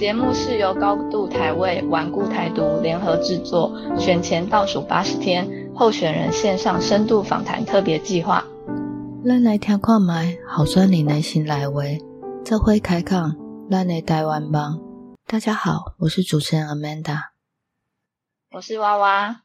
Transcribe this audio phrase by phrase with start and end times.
[0.00, 8.42] 节目是由高度台位、顽固台独联合制作，选前倒数八十天，候选人线上深度访谈特别计划。
[9.22, 12.00] 咱来听看麦，好酸你内心来为，
[12.42, 13.36] 这会开讲
[13.70, 14.80] 咱的台湾帮。
[15.26, 17.18] 大家好，我是主持人 Amanda，
[18.52, 19.42] 我是娃娃。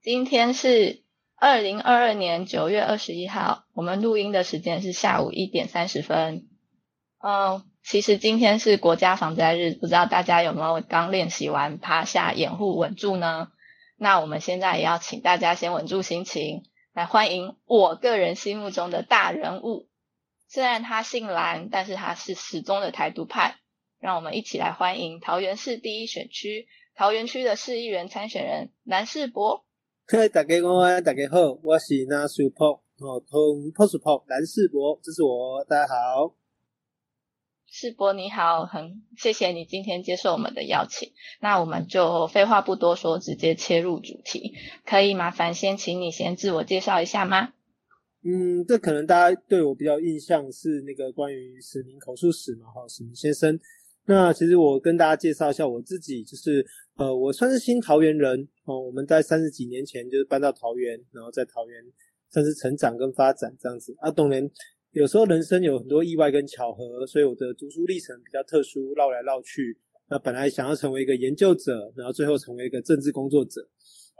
[0.00, 1.02] 今天是
[1.34, 6.46] 二零二二年九月二十一号，我们录音的时间是下午一点三十分。
[7.18, 7.64] 嗯。
[7.88, 13.52] 其实今天是国家防灾日，不知道大家有没有刚练习完趴下掩护稳住呢？
[13.96, 19.86] 那我们现在也要请大家先稳住心情，来欢迎我个人心目中的大人物。
[20.48, 23.54] 虽然他姓蓝，但是他是始终的台独派。
[24.00, 26.66] 让我们一起来欢迎桃园市第一选区
[26.96, 29.64] 桃园区的市议员参选人蓝世博。
[30.08, 32.66] 嗨，大家好，大家好，我是蓝世博，
[32.98, 36.34] 哦，同 POS 博蓝世博，这是我，大家好。
[37.68, 41.12] 世博你好，很谢谢你今天接受我们的邀请。
[41.40, 44.54] 那我们就废话不多说，直接切入主题。
[44.86, 47.52] 可以麻烦先请你先自我介绍一下吗？
[48.22, 53.58] 嗯，这可能大家对我比较印象是那个关于史明口述史嘛，哈，史明先生。
[54.06, 56.64] 那其实我跟大家介绍一下我自己，就是
[56.96, 58.80] 呃，我算是新桃园人哦。
[58.80, 61.84] 我们在三十几年前就是搬到桃园，然后在桃园
[62.30, 63.94] 算是成长跟发展这样子。
[63.98, 64.48] 啊，当然。
[64.96, 69.76] 有时候人生有很多意外跟巧合，所以我的读书历程比较特殊，绕来绕去。
[70.08, 73.60] 那本来想要成为一个研究者，然后最后成为一个政治工作者。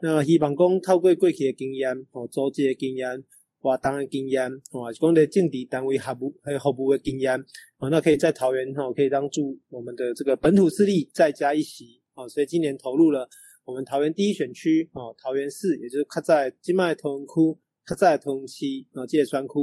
[0.02, 3.24] 那希望讲透过过去的经验，哦，组织的经验，
[3.58, 7.42] 活动的经验，哦，讲的政治单位服务还有服务的经验，
[7.78, 12.02] 哦，那可以在桃园哈，可以帮助我们的这个本土势力再加一席。
[12.12, 13.26] 哦，所以今年投入了
[13.64, 19.54] 我们桃园第一选区，哦，桃园市，也就是卡在金麦桃园区，卡在桃园区，哦，界双区。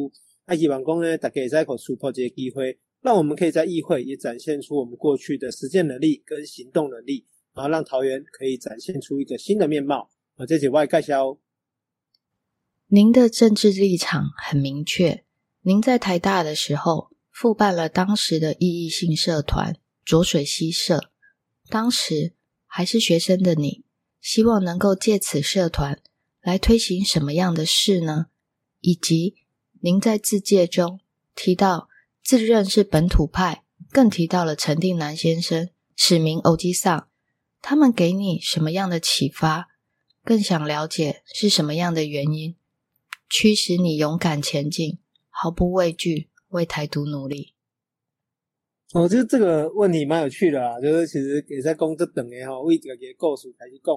[0.45, 10.09] 那希望公呢，大家在口突破这些机会，让我们可以在议会也展现出我们过去的实践能力跟行动能力，然后让桃园可以展现出一个新的面貌。
[10.35, 11.37] 啊，这是外盖销。
[12.87, 15.23] 您的政治立场很明确，
[15.61, 21.09] 您在台大的时候复办了当时的意义性社团浊水溪社，
[21.69, 22.33] 当时
[22.65, 23.85] 还是学生的你，
[24.19, 26.01] 希望能够借此社团
[26.41, 28.25] 来推行什么样的事呢？
[28.81, 29.37] 以及。
[29.85, 31.01] 您在自介中
[31.35, 31.89] 提到
[32.23, 37.09] 自认是本土派，更提到了陈定南先生、史明欧基桑，
[37.61, 39.67] 他们给你什么样的启发？
[40.23, 42.55] 更想了解是什么样的原因
[43.29, 44.99] 驱使你勇敢前进，
[45.29, 47.53] 毫不畏惧为台独努力？
[48.93, 53.93] 我觉得这个问题蛮有趣的啊，就是其实也在工作等的哈，为这个给构书开始讲，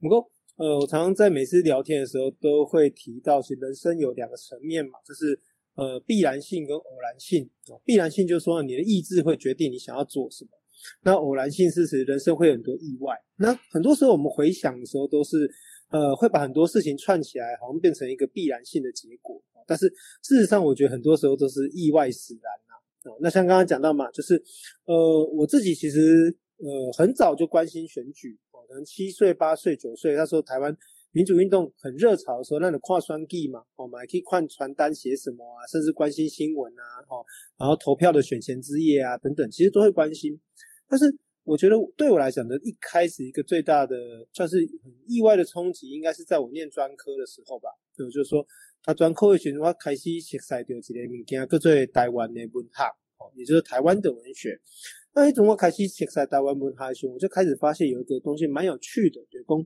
[0.00, 0.30] 不过。
[0.56, 5.38] 呃，我常常在每次聊天的时候都会提到，其实人生有两个层面嘛，就是
[5.74, 7.50] 呃必然性跟偶然性。
[7.84, 10.50] 必然性就是说你的意志会决定你想要做什么，
[11.02, 13.14] 那偶然性是指人生会有很多意外。
[13.36, 15.46] 那很多时候我们回想的时候，都是
[15.90, 19.38] 呃会把很多事情串起来，好像变成一个必然性的结果。
[19.66, 19.86] 但是
[20.22, 23.12] 事实上，我觉得很多时候都是意外使然呐。
[23.20, 24.42] 那像刚刚讲到嘛，就是
[24.86, 28.38] 呃我自己其实呃很早就关心选举。
[28.66, 30.76] 可能七岁、八岁、九岁，那时候台湾
[31.12, 37.24] 民主运动很热潮的时候，那你跨双地嘛，我们还可以换传单写什么啊，甚至关心新闻啊，哦，
[37.56, 40.38] 然后投票的选前之夜啊等等，其实都会关心。
[40.88, 41.06] 但是
[41.44, 43.96] 我觉得对我来讲呢，一开始一个最大的
[44.32, 47.70] 算是很意外的冲击，应该是在我念专科的时候吧。
[47.96, 48.46] 就就是说，
[48.82, 52.82] 他专科的时候，我开始识识到一个物件，叫做台湾的文学，
[53.18, 54.60] 哦，也就是台湾的文学。
[55.16, 59.56] 那一种我开始熟悉台湾文学时，我就开始发现有一个东西蛮有趣的，就是讲，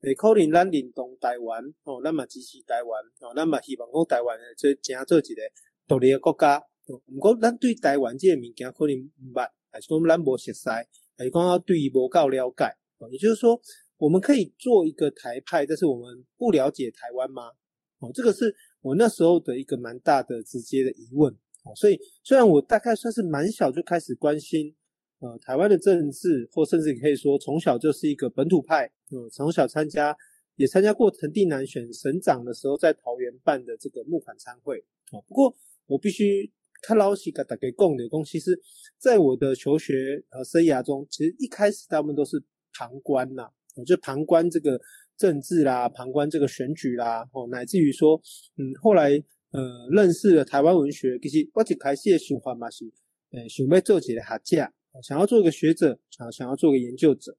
[0.00, 5.42] 诶，可能咱认同台湾，哦，那么支持台湾，哦，那么希望讲台湾做成做一个
[5.86, 6.60] 独立的国家。
[6.84, 10.68] 不过，咱对台湾这个物件可能唔捌，还是讲咱无熟悉，
[11.16, 12.64] 还是讲对于无够了解。
[13.12, 13.60] 也就是说，
[13.98, 17.52] 我们可以做一个台派，但是我们不了解台湾吗？
[18.00, 21.32] 哦，这个是我那时候的一个蛮大的直接的疑问。
[21.62, 24.74] 哦，所以虽然我大概算是蛮小就开始关心。
[25.18, 28.90] 呃，台湾的政治，或甚至你可以说从小就是一个本土派。
[29.10, 30.14] 呃，从小参加，
[30.56, 34.78] 也参加过陈定南选省长的时候，在桃园办的这个募款参会。
[35.12, 36.52] 哦，不过我必须
[36.82, 38.60] 看老西给大家讲的，其实
[38.98, 42.42] 在我的求学呃生涯中，其实一开始大部分都是
[42.74, 44.78] 旁观呐，我就旁观这个
[45.16, 48.20] 政治啦，旁观这个选举啦，哦，乃至于说，
[48.58, 49.12] 嗯，后来
[49.52, 52.84] 呃认识了台湾文学，其实我一开始的想法嘛是，
[53.30, 54.72] 呃，想要做一个学者。
[55.02, 57.36] 想要做一个学者啊，想要做个研究者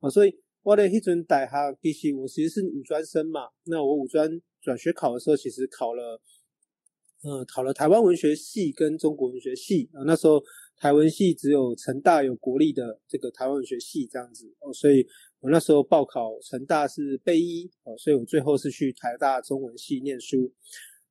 [0.00, 3.48] 啊，所以我的一准大哈，其实我其实是五专生嘛。
[3.64, 6.20] 那我五专转学考的时候，其实考了，
[7.22, 10.02] 呃，考了台湾文学系跟中国文学系啊。
[10.04, 10.42] 那时候
[10.76, 15.06] 台文系只有成大有国立的这个台湾文学系这样子哦，所以
[15.40, 20.52] 我那时候报考成大是备一哦，所以我最后是去台大中文系念书。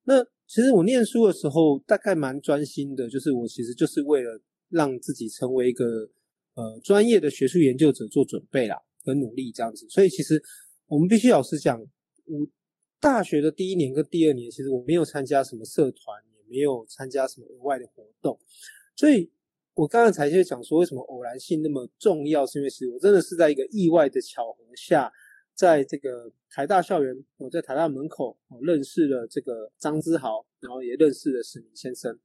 [0.04, 4.40] 那其实我念书的时候大概蛮专心的，就是我其实就是为了
[4.70, 6.08] 让自己成为一个
[6.54, 9.86] 呃专业的学术研究者做准备啦，很努力这样子。
[9.88, 10.42] 所以其实
[10.86, 12.46] 我们必须老实讲，我
[13.00, 18.38] 大学的第一年跟第二年，其实我没有参加什么社团，也没有参加什么额外的活动，
[18.96, 19.30] 所以。
[19.74, 22.44] 我刚刚才就讲说，为什么偶然性那么重要？
[22.44, 25.08] 是因为其实我真的是在一个意外的巧合下，
[25.54, 32.18] 在这个台大校园，我在台大门口认识了这个张之豪，然后也认识了史明先生。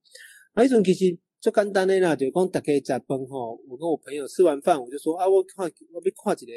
[0.55, 6.53] 那一种其实就简单的啦，就讲大家在崩吼，我跟我朋友吃完饭，我就说啊，我看我要看一个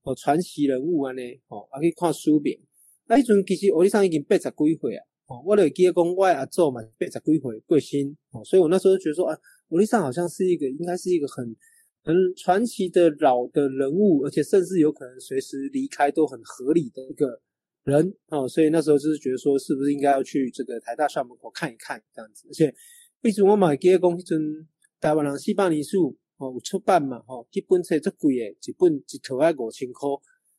[0.00, 2.58] 哦传奇人物安尼，哦，啊去看书名。
[3.06, 9.36] 那一种其实我历上已经八十几岁啊，哦，我来记得讲我阿祖嘛八十几岁过身，哦，所以我那时候就觉得说啊。
[9.68, 11.54] 罗丽莎好像是一个，应该是一个很
[12.02, 17.40] 很传奇的老的人物，而且甚至有可能随时离开都很合理的一个
[17.84, 22.48] 人哦，所以那时候就是觉得说，是不是应该要去这个台大校门口看一看这样子？
[22.48, 22.74] 而且，
[23.20, 24.68] 比如我买记得讲，迄阵
[25.00, 30.08] 台湾人四百年书哦有出版嘛，吼，一本册足贵诶，一本一套要五千块。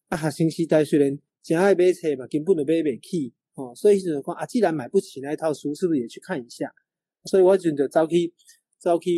[0.10, 6.72] 啊，学生时代虽然真爱买册嘛，根本就买不起哦，所以就讲啊，既然买不起那一套书，是不是也去看一下？
[7.26, 8.34] 所以我就就走去。
[8.82, 9.12] 走去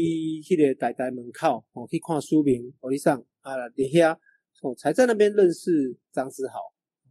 [0.44, 4.12] 迄个台大门口，哦，去看书名，我里上啊，底下
[4.62, 6.60] 哦，才在那边认识张子豪。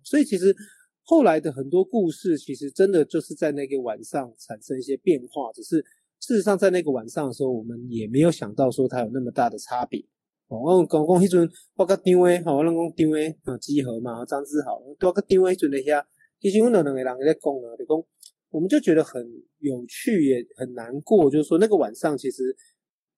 [0.05, 0.55] 所以其实
[1.01, 5.51] 后来的很多故事，其实真的就是在那个晚上产生一些变化。
[5.55, 5.83] 只是
[6.23, 10.01] 事实上，在那个晚上的时候，我们也没有想到说它有那么大的差别。
[10.47, 16.05] 哦，我讲讲迄阵，我甲张伟，吼，我讲张伟，啊，集合嘛，张志豪，我甲张伟迄阵咧遐，
[16.41, 18.07] 其实阮两两个人在讲啊，就讲。
[18.51, 19.27] 我们就觉得很
[19.61, 21.31] 有趣，也很难过。
[21.31, 22.55] 就是说，那个晚上，其实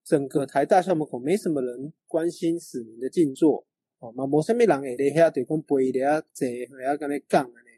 [0.01, 3.67] 整个台大校门口没什么人关心史明的静坐，
[3.99, 7.69] 哦，嘛无啥物人会咧遐地方陪咧遐坐，遐跟咧讲安尼。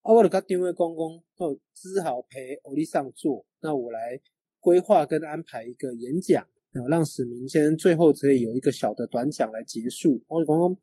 [0.00, 4.18] 啊，我就甲张伟讲讲，哦，只好陪欧丽上坐，那我来
[4.62, 6.46] 规划跟安排一个演讲。
[6.74, 10.18] 然后让史明先生最后可以有一个小的短讲来结束。
[10.26, 10.74] 我刚刚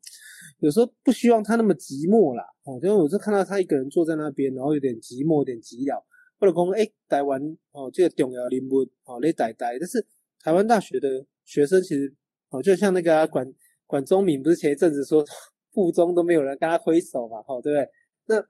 [0.60, 6.00] 有时候不希望他那么寂寞啦，哦，因为我就看到他一个人坐在那边，然后有点寂寞，有点寂寥。
[6.38, 7.42] 或者讲，哎，台湾
[7.72, 9.76] 哦，这个重要人物哦，你呆呆。
[9.80, 10.06] 但是
[10.38, 12.14] 台湾大学的学生其实
[12.50, 13.52] 哦，就像那个管
[13.88, 15.24] 管中敏，不是前一阵子说
[15.72, 17.88] 附中都没有人跟他挥手嘛，哦，对不对？
[18.26, 18.46] 那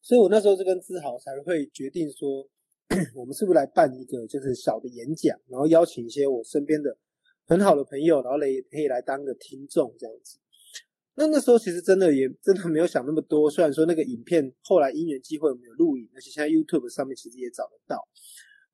[0.00, 2.48] 所以我那时候就跟志豪才会决定说。
[3.14, 6.96] 我们是不是来办一个就是小的演讲，然后邀请一些我身边的
[7.46, 10.38] 很好的朋友，然后来可以来当个听众这样子。
[11.14, 13.48] 那那时候其实真的也真的没有想那么多。
[13.48, 18.08] 虽然说那个影片后来因缘机会我们有录影，而且现在 YouTube 上面其实也找得到。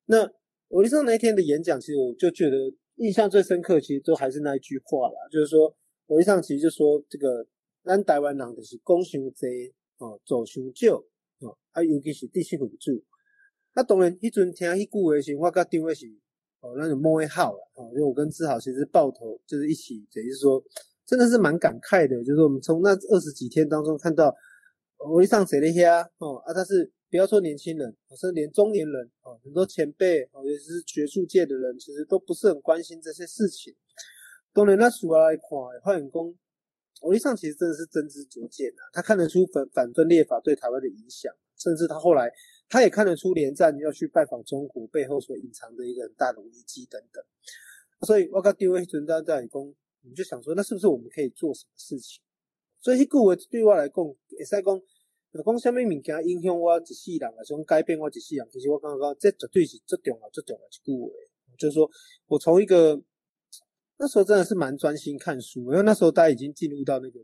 [0.07, 0.27] 那
[0.69, 2.57] 我上那一天的演讲，其实我就觉得
[2.95, 5.77] 印象最深刻，其实都还是那一句话啦，就是说
[6.07, 7.47] 我上其实就说这个
[7.85, 10.97] 咱台湾人就是讲伤济哦，做伤少
[11.41, 13.05] 哦，啊尤其是第四民主。
[13.77, 16.07] 那当然，迄阵听迄句话时，我甲张伟是
[16.61, 17.91] 哦，那就摸一号了哦。
[17.93, 20.65] 因为我跟志豪其实抱头就是一起，等于说，
[21.05, 22.17] 真的是蛮感慨的。
[22.25, 24.35] 就是我们从那二十几天当中看到，
[24.97, 33.75] 我一上谁的遐哦啊，但是不要说年轻人，甚至连中年人哦，很多前辈哦，也是学术界的人，其实都不是很关心这些事情。
[34.55, 35.45] 当然，那数来看，
[35.85, 36.35] 发现讲，
[37.03, 42.31] 我一上其实真的是真知灼见啊，他看得出反反分裂法对台湾的影响，甚至他后来。
[42.69, 47.25] 他也看得出连战要去拜访中国背后所隐藏的一个很大的危机等等，
[48.05, 49.73] 所以我跟丁威存在在讲，我
[50.03, 52.21] 们就想说，那是不是我们可以做什么事情？
[52.81, 61.09] 所以，故话对我来讲，会使讲，讲什么物件影响我一世人，啊，种改变我一世人，其实我刚刚这绝对是最重要、最重要一句话。
[61.57, 61.89] 就是说
[62.27, 63.01] 我从一个
[63.97, 67.21] 那时候真的是蛮专心看书，因为那时候大家已经进入到那个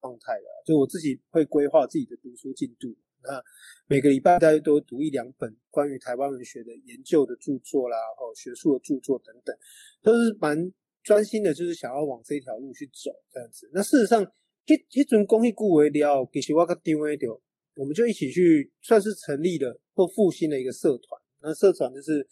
[0.00, 2.94] 状态了，就我自己会规划自己的读书进度。
[3.28, 3.44] 那
[3.86, 9.54] 每个礼拜大家都读一两本关于台湾文学的研究的著作啦，或学术的著作等等，
[10.02, 13.70] 都是蛮专心的，就是想要往这条路去走这样子。
[13.74, 14.22] 那事实上，
[14.64, 17.38] 一一尊公益顾为了，其实我跟丁威丢，
[17.74, 21.20] 我们就一起去算是成立了或复兴了一个社团。
[21.42, 22.26] 那社团就是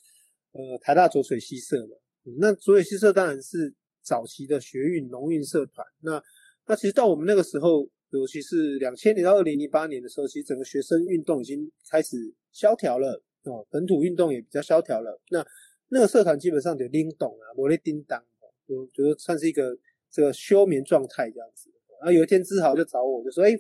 [0.53, 1.93] 呃台大浊水溪社嘛。
[2.39, 5.87] 那浊水溪社当然是早期的学运农运社团。
[6.01, 6.23] 那
[6.67, 7.87] 那其实到我们那个时候。
[8.17, 12.17] 尤其是两千年到二零零八年的时候，其实整个学生运动已经开始
[12.53, 15.21] 萧条了哦，本土运动也比较萧条了。
[15.31, 15.47] 那
[15.89, 18.25] 那个社团基本上就拎懂啊，罗列叮当，
[18.67, 19.77] 就觉得算是一个
[20.11, 21.71] 这个休眠状态这样子。
[22.01, 23.51] 然后有一天志豪就找我，就说：“哎，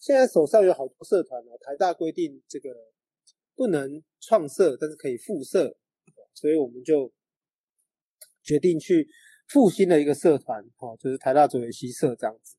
[0.00, 2.70] 现在手上有好多社团哦，台大规定这个
[3.54, 5.76] 不能创社，但是可以复社，
[6.34, 7.12] 所以我们就
[8.42, 9.06] 决定去
[9.46, 12.56] 复兴的一个社团，哦，就是台大左水溪社这样子。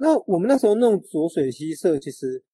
[0.00, 2.44] 那我们那时候弄浊水溪社，其实，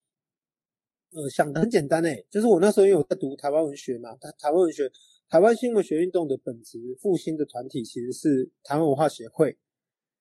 [1.13, 4.91] 呃，想的很简单诶，就是我那时候因为我在读台湾文学嘛，台台湾文学、
[5.29, 9.59] 台湾新文学运动的本质复兴的团体其实是台湾文化协会，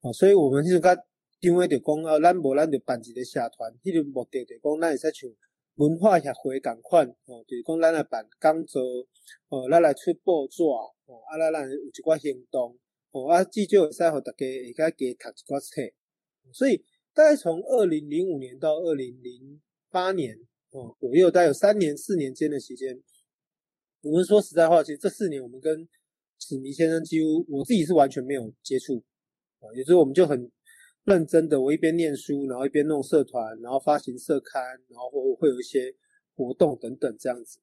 [0.02, 0.94] 哦，所以我们是甲
[1.40, 5.30] 定位就讲啊，咱无咱就办一个社团，迄个目的就讲咱会使像
[5.76, 8.82] 文化协会共款，哦，就是讲咱来办讲座，
[9.48, 10.92] 哦，咱来出报纸，哦，
[11.26, 12.76] 啊，咱咱有一寡行动，
[13.12, 15.80] 哦，啊，至少会使互大家会较加读一寡册，
[16.52, 16.84] 所以。
[17.14, 20.36] 大概从二零零五年到二零零八年
[20.72, 23.00] 哦左右，大概有三年四年间的时间。
[24.02, 25.88] 我们说实在话，其实这四年我们跟
[26.40, 29.02] 史迷先生几乎我自己是完全没有接触
[29.60, 30.50] 啊，也就是我们就很
[31.04, 35.94] 认真的，我一边念书，然后一边弄社团，然后发行社刊，然后会会有一些
[36.34, 37.58] 活动等等这样子。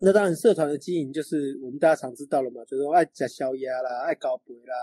[0.00, 4.74] 那当然，社团的经营就是我们大家常知道了嘛，就是爱加宵夜啦，爱搞杯啦。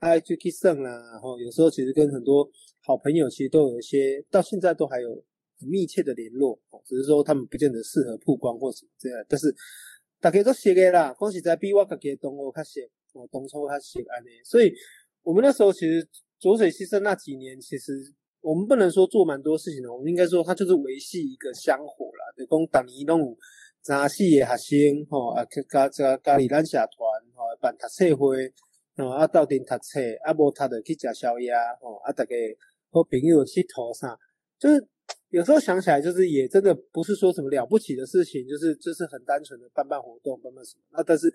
[0.00, 2.48] 爱去去胜啦，然后有时候其实跟很多
[2.80, 5.14] 好朋友其实都有一些，到现在都还有
[5.58, 9.54] 很密切的联络，哦，只是说他们不见得适合曝光或什么这样，但是
[10.18, 14.72] 大家都写的啦，恭喜在比我家己同学较写，哦，当初较写安尼，所以
[15.22, 17.92] 我们那时候其实浊水牺牲那几年，其实
[18.40, 23.36] 我们不能说做蛮多事情的，我们应该说它就是维系一个香火啦，就讲当年拢有
[23.82, 26.88] 真死的学生，吼，啊，加加加里咱社团，
[27.34, 28.50] 吼，办读册会。
[28.96, 32.34] 哦，啊，到顶读册，啊，无读的去食宵夜，哦，啊，大家
[32.90, 34.18] 和朋友去头上，
[34.58, 34.86] 就是
[35.30, 40.82] 有时候想起来，就是也真的不是说什么了不起的事情，就是就是很单纯的办办活动，办办什么。
[40.90, 41.32] 那但是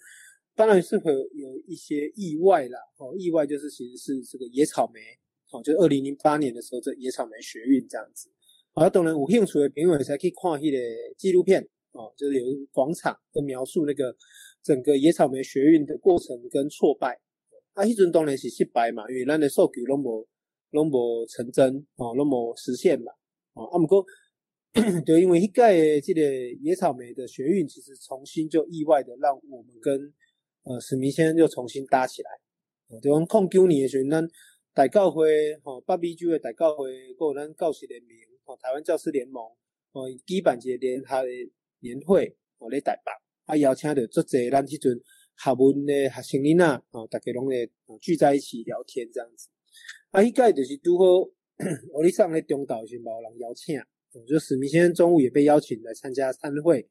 [0.53, 4.99] 当然是会有一些意外啦，哦，意外就是其实是这个野草莓，
[5.51, 8.29] 哦，就二零零八年的时候，这野草莓学运这样子。
[8.73, 14.13] 啊，当然有兴趣的朋友才可以看迄个纪录片，哦，就是有广场的描述那个
[14.61, 17.17] 整个野草莓学运的过程跟挫败。
[17.75, 20.25] 啊，迄阵当然是失败嘛，因为咱的数据拢无
[20.71, 23.11] 拢无成真，哦，拢无实现嘛，
[23.53, 24.03] 哦，啊，毋过
[25.05, 26.21] 就因为迄届即个
[26.61, 30.13] 野草莓的学运，其实重新就意外的让我们跟
[30.63, 32.29] 呃史明先生又重新搭起来，
[32.87, 34.27] 哦，就讲控九年的时阵，咱
[34.73, 38.09] 大教会，吼，八 B 区的大教会，有咱教师联盟，
[38.45, 39.43] 吼，台湾教师联盟，
[39.91, 41.29] 哦，举办一个联合的
[41.81, 43.11] 年会，哦，咧台北，
[43.45, 44.97] 啊，邀请着足济咱迄阵。
[45.37, 47.69] 学文的学生囡仔啊，大家拢会
[48.01, 49.49] 聚在一起聊天这样子。
[50.11, 51.05] 啊，迄届就是拄好，
[51.93, 53.77] 我哩上咧中岛是无人邀请，
[54.27, 56.87] 就史明先生中午也被邀请来参加参会。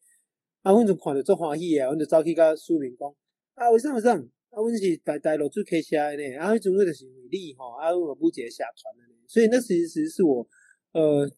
[0.63, 3.15] 啊，阮就看着足欢喜啊，阮就走去甲苏明讲，
[3.55, 3.99] 啊，为什么？
[3.99, 10.47] 啊，阮是大大陆做 K 社的呢，啊，迄阵我就是为你吼，啊，我不接社团的呢，所以那其实是我
[10.93, 11.29] 呃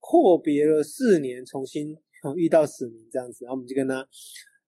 [0.00, 1.96] 阔别了四年，重新
[2.36, 4.08] 遇到史明这样子，然后我们就跟他。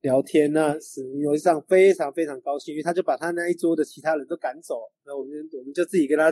[0.04, 6.30] 聊天那史明游戏上非常非常高兴，因为他就把他那一桌的其他人都赶走，那我们我们就自己跟他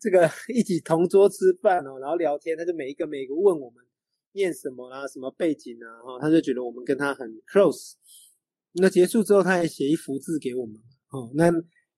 [0.00, 3.84] 这个 一起同桌吃饭哦，然后聊天，他就每一个每一个问我们
[4.32, 7.92] 念什么啊，什么背景啊，哈，他就觉得我们跟他很 close。
[8.72, 10.74] 那结束之后，他还写一幅字给我们，
[11.12, 11.52] 哦，那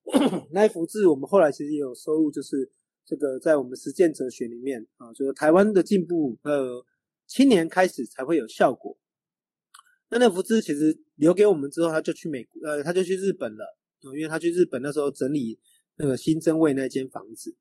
[0.53, 2.71] 那一幅字我们后来其实也有收入，就是
[3.07, 6.85] 这个在我们实践哲学里面啊，就是台湾的进步，呃，
[7.27, 8.99] 青年开始才会有效果。
[10.11, 13.77] 那那幅字其实留给我们之后，他就去美国，呃，他就去日本了，
[14.15, 15.59] 因为他去日本那时候整理
[15.97, 17.55] 那个新增卫那间房子，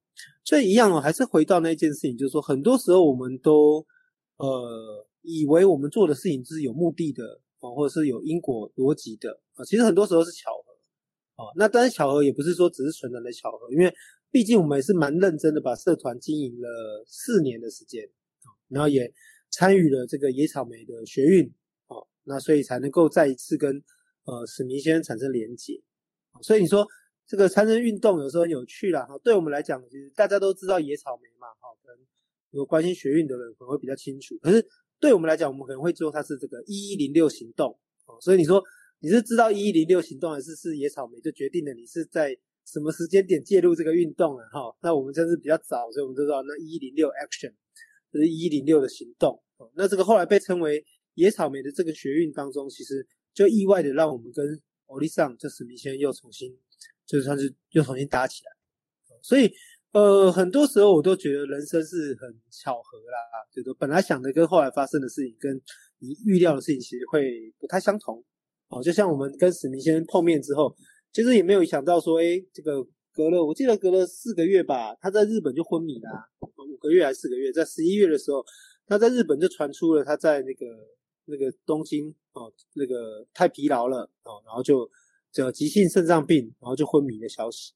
[0.45, 3.85] 所以一样哦，还是回到那件事情，就是说，很多时候我们都
[4.37, 11.51] 呃以为我们做的事情就是有目的的啊，或者是有因果逻辑的啊，其实很多时候是巧合啊。
[11.57, 13.93] 那当然巧合也不是说只是纯然的巧合，因为
[14.31, 18.07] 毕竟我们也是蛮认真的把社团经营了四年的时间
[18.69, 19.11] 然后也
[19.49, 21.51] 参与了这个野草莓的学运。
[22.27, 23.81] 那所以才能够再一次跟
[24.25, 25.81] 呃史明先生产生连结，
[26.41, 26.85] 所以你说
[27.25, 29.17] 这个参政运动有时候很有趣啦哈。
[29.23, 31.97] 对我们来讲，其实大家都知道野草莓嘛哈，可能
[32.51, 34.37] 有关心学运的人可能会比较清楚。
[34.39, 34.65] 可是
[34.99, 37.71] 对我们来讲，我们可能会做它是这个一一零六行动
[38.07, 38.17] 哦。
[38.19, 38.61] 所以你说
[38.99, 44.75] 你是知道一一零六行动，还是是野草莓就决定了你是在什么时间点介入这个运动了哈？
[44.81, 47.53] 那我们真是比较早，所以我们就知道那一一零六 action
[48.11, 49.41] 就是一一零六的行动。
[49.75, 50.83] 那这个后来被称为。
[51.17, 54.45] 野草莓的这个学运当中，其实就意外的让我们跟
[54.85, 56.55] 欧丽桑这史密先又重新，
[57.07, 58.51] 就算是又重新搭起来。
[59.23, 59.51] 所以，
[59.93, 63.17] 呃，很多时候我都觉得人生是很巧合啦，
[63.51, 65.59] 就是本来想的跟后来发生的事情，跟
[65.97, 68.23] 你预料的事情其实会不太相同。
[68.69, 70.73] 哦，就像我们跟史密先生碰面之后，
[71.11, 78.45] 其实也没有想到说，哎，这个隔了，我记得隔了四个月吧，他在日本就昏迷啦，五个月还是四个月，在十一月的时候，
[78.85, 80.65] 他在日本就传出了他在那个。
[81.27, 84.89] 那个东京哦，那个太疲劳了哦，然后就
[85.31, 87.73] 这急性肾脏病，然后就昏迷的消息。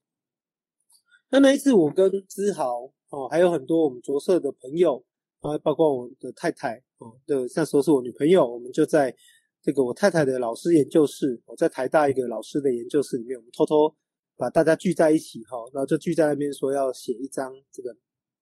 [1.30, 5.04] 那那一次，我跟志豪哦，还有很多我们着色的朋友
[5.42, 9.16] 然后，包括我的太太哦的，那时候是我女朋友，我们就在
[9.62, 13.96] 这个我太太的老师研究室，我在台大一个老师的研究室里面，我们偷偷
[14.36, 17.96] 把大家聚在一起哈，然后就聚在那边说要写一张这个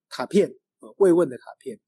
[0.08, 0.50] 卡片
[0.80, 1.80] 啊，慰问的卡片。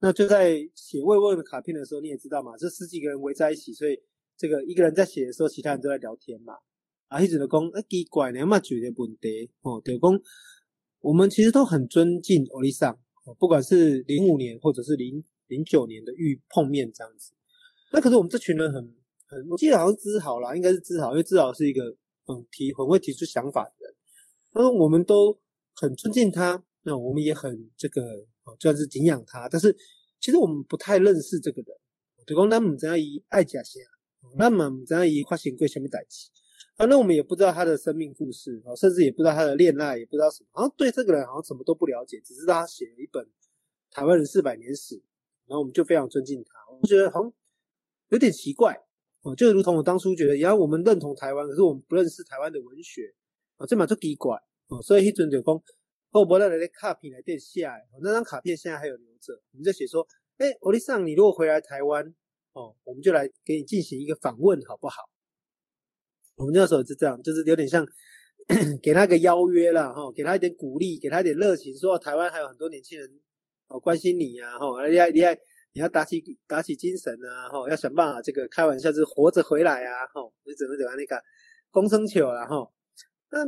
[0.00, 4.00] 那就在写慰问的卡片的时候，你也知道嘛，这十几个人围在一起，所以
[4.36, 6.54] 这个一个人在写的时候，其他人都在聊天嘛。
[7.08, 9.80] 啊，一直都讲，哎，奇怪，你嘛觉得问题哦？
[9.82, 10.20] 就讲，
[11.00, 12.98] 我们其实都很尊敬欧丽桑，
[13.38, 17.32] 不管是零五年或者是零零九年的遇碰面这样子。
[17.92, 18.82] 那可是我们这群人很
[19.26, 21.84] 很，我记得好像知豪啦，应该是知豪，因为知豪是一个
[22.26, 23.94] 嗯提很会提出想法的人。
[24.52, 25.38] 他说我们都
[25.74, 29.48] 很尊敬他，那我们也很这个哦，算是敬仰他。
[29.48, 29.76] 但是
[30.18, 31.76] 其实我们不太认识这个人，
[32.26, 33.80] 就讲咱唔知道伊爱食啥，
[34.38, 36.30] 咱嘛唔知道伊发生过什么代志。
[36.76, 43.24] 啊，那我们也不知道他的生命故事，甚至也不知道他的恋爱，也不知道什么，好像对这个人好像什么都不了解，只知道他写了一本
[43.90, 44.94] 《台湾人四百年史》，
[45.46, 46.52] 然后我们就非常尊敬他。
[46.80, 47.32] 我觉得好像
[48.10, 48.78] 有点奇怪
[49.22, 53.12] 哦，就如同我当初觉得，然后我们认同台湾，可是我们不认识台湾的文学
[53.56, 54.38] 啊，这蛮就奇怪
[54.68, 54.80] 哦。
[54.80, 55.60] 所以一准就讲，
[56.10, 60.06] 哦，伯来的卡片来电下来，那张卡片现在还有留着，我们就写说，
[60.38, 62.14] 哎，欧丽桑，你如果回来台湾
[62.54, 65.02] 哦，我们就来给你进行一个访问，好不好？
[66.36, 67.86] 我们那时候是这样，就是有点像
[68.82, 73.20] 给他一个邀约了哈，给他一点鼓励，给他一点热情，说台湾还有很多年轻人
[73.66, 75.30] 哦关心你呀哈，你要你要
[75.72, 81.22] 你要打起打起精神啊哈，要想办法这个开玩笑是活着回来啊哈，你怎么怎么那个
[81.70, 82.72] 风声球了哈，
[83.30, 83.40] 那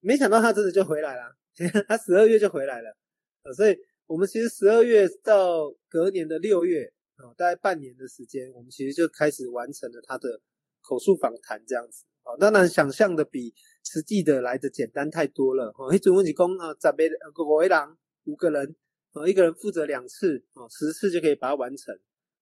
[0.00, 1.34] 没想到他真的就回来了，
[1.88, 2.96] 他十二月就回来了，
[3.44, 6.92] 呃所以我们其实十二月到隔年的六月，
[7.36, 10.40] 大概半年的时间，我们其实就开始完成了他的
[10.82, 12.04] 口述访谈这样子。
[12.24, 15.72] 哦，当然想象的比实际的来的简单太多了。
[15.76, 18.76] 哦，一种问题工啊，十倍五个人，五个人，
[19.12, 21.94] 哦，一个人负责两次，哦，十次就可以把它完成。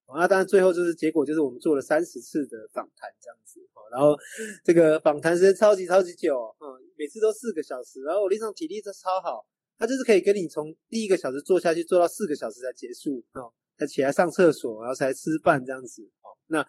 [0.06, 3.60] 哦，那当然最后就是结果就是我们做了三十次的访谈这样子。
[3.74, 4.16] 哦，然后
[4.64, 8.00] 这个访谈时间超级超级久，哦，每次都四个小时。
[8.02, 9.44] 然后我那上体力都超好，
[9.76, 13.24] 他就是可以跟你从第一个小时做下去，做到四个小时才结束。
[13.34, 16.02] 哦，才起来上厕所，然后才吃饭这样子。
[16.22, 16.64] 哦，那。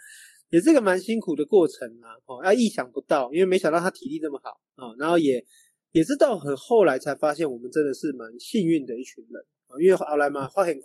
[0.49, 5.43] 也是个蛮辛苦的过程啊，哦，啊，意想不到，因为没想到他体力这么好啊，然后也
[5.93, 10.83] 也是到很后来才发现，我们真的是蛮幸运的一群人啊，因为后来嘛，发现讲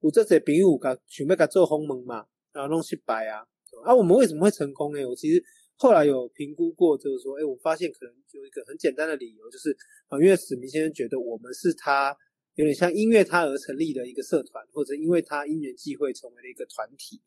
[0.00, 2.24] 有这些朋友甲想要甲做鸿蒙嘛，
[2.54, 3.44] 然后弄失败啊，
[3.84, 5.04] 啊，我们为什么会成功呢？
[5.06, 5.44] 我其实
[5.76, 9.76] 后来有评估过，就是说，哎，我发现可能就一个很简单的理由，就是
[10.08, 12.16] 啊，因为史明先生觉得我们是他
[12.54, 17.20] 有点像因为他而成立的一个社团，或者因为他因缘际会成为了一个团体。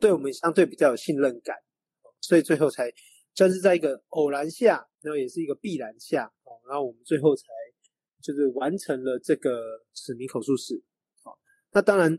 [0.00, 1.56] 对我们相对比较有信任感，
[2.20, 2.92] 所以最后才
[3.34, 7.44] 算是在一个偶然下，然后也是一个必然下，哦，然后我们最后才
[8.22, 9.60] 就是完成了这个
[9.94, 10.76] 史明口述史，
[11.24, 11.34] 哦，
[11.72, 12.16] 那当然，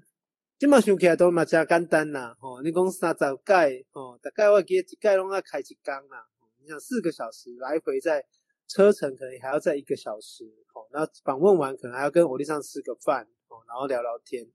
[0.62, 6.24] 今嘛想起来都嘛加简单呐，哦，你讲三十盖，哦，大概我记得一盖拢要开一缸啦，
[6.62, 8.24] 你想四个小时来回在
[8.68, 10.46] 车程可能还要在一个小时，
[10.76, 14.46] 哦，那访问完可能还要跟我弟上吃个饭，哦，然后聊聊天，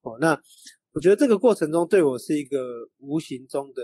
[0.00, 0.36] 哦，那。
[0.94, 2.58] 我觉得这个过程中对我是一个
[2.98, 3.82] 无形中的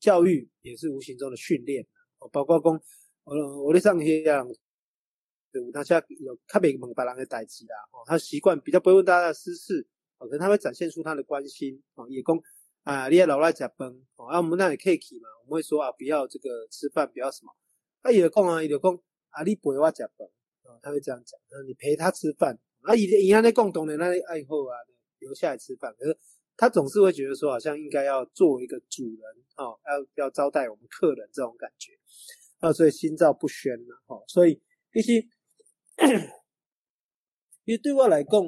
[0.00, 1.86] 教育，也是无形中的训练。
[2.18, 2.72] 哦，包括讲，
[3.24, 4.48] 呃，我在上些样，
[5.52, 9.86] 对，他现在有特别问别人的代志啦，哦，他习惯比较不会问大家的私事，
[10.24, 12.40] 可能他会展现出他的关心，哦，也讲
[12.84, 17.52] 啊，你也老来吃饭，哦，啊，我们那里 cake 嘛，我们会说啊，不要这个吃饭，不要什么，
[18.02, 18.94] 啊，也有讲啊，也有讲
[19.30, 20.26] 啊，你陪我吃饭，
[20.62, 24.74] 哦，他会这样讲，啊，你陪他吃饭，啊，以以前的共同的那里爱好啊。
[25.18, 26.16] 留下来吃饭，可是
[26.58, 31.98] 他总是会觉得说，好像应该要作为一个主人哦，要要招待我们客人这种感觉，
[32.60, 34.22] 啊，所以心照不宣了哦。
[34.28, 35.26] 所以必须，
[37.64, 38.42] 因为对我来讲，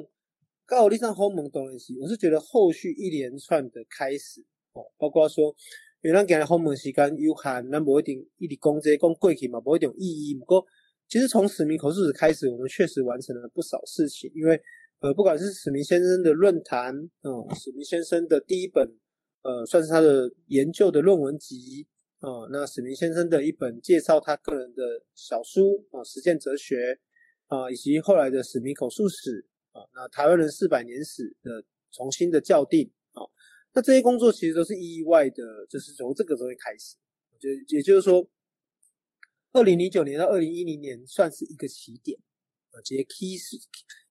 [0.69, 4.39] 高丽上鸿蒙东然是，我是觉得后续一连串的开始
[4.73, 5.55] 哦，包括说，
[6.01, 10.35] 因为咱今日鸿蒙时间有限，那不一定一直讲这讲过去嘛，不一定有意义。
[10.35, 10.63] 不过，
[11.07, 14.61] 其实从使命口述史开始，我们确实完成了不少事情，因为。
[15.01, 18.85] 呃，不管是史明先生的论坛，嗯，史明先生的第一本，
[19.43, 21.87] 呃，算是他的研究的论文集，
[22.19, 24.83] 啊，那史明先生的一本介绍他个人的
[25.15, 26.99] 小书，啊，实践哲学，
[27.47, 33.21] 啊，以及后来的史明口述史，啊，那台湾人四百年史的重新的校订，啊，
[33.73, 36.95] 那这些工作其实都是意外的，就是从这个时候开始，
[37.39, 38.27] 就也就是说，
[39.53, 42.19] 二零零九年到二零一零年算是一个起点。
[42.71, 43.57] 啊，一个开始，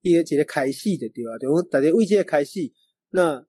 [0.00, 1.38] 一个一个开戏的对吧？
[1.38, 2.74] 就大家为这个开戏，
[3.10, 3.46] 那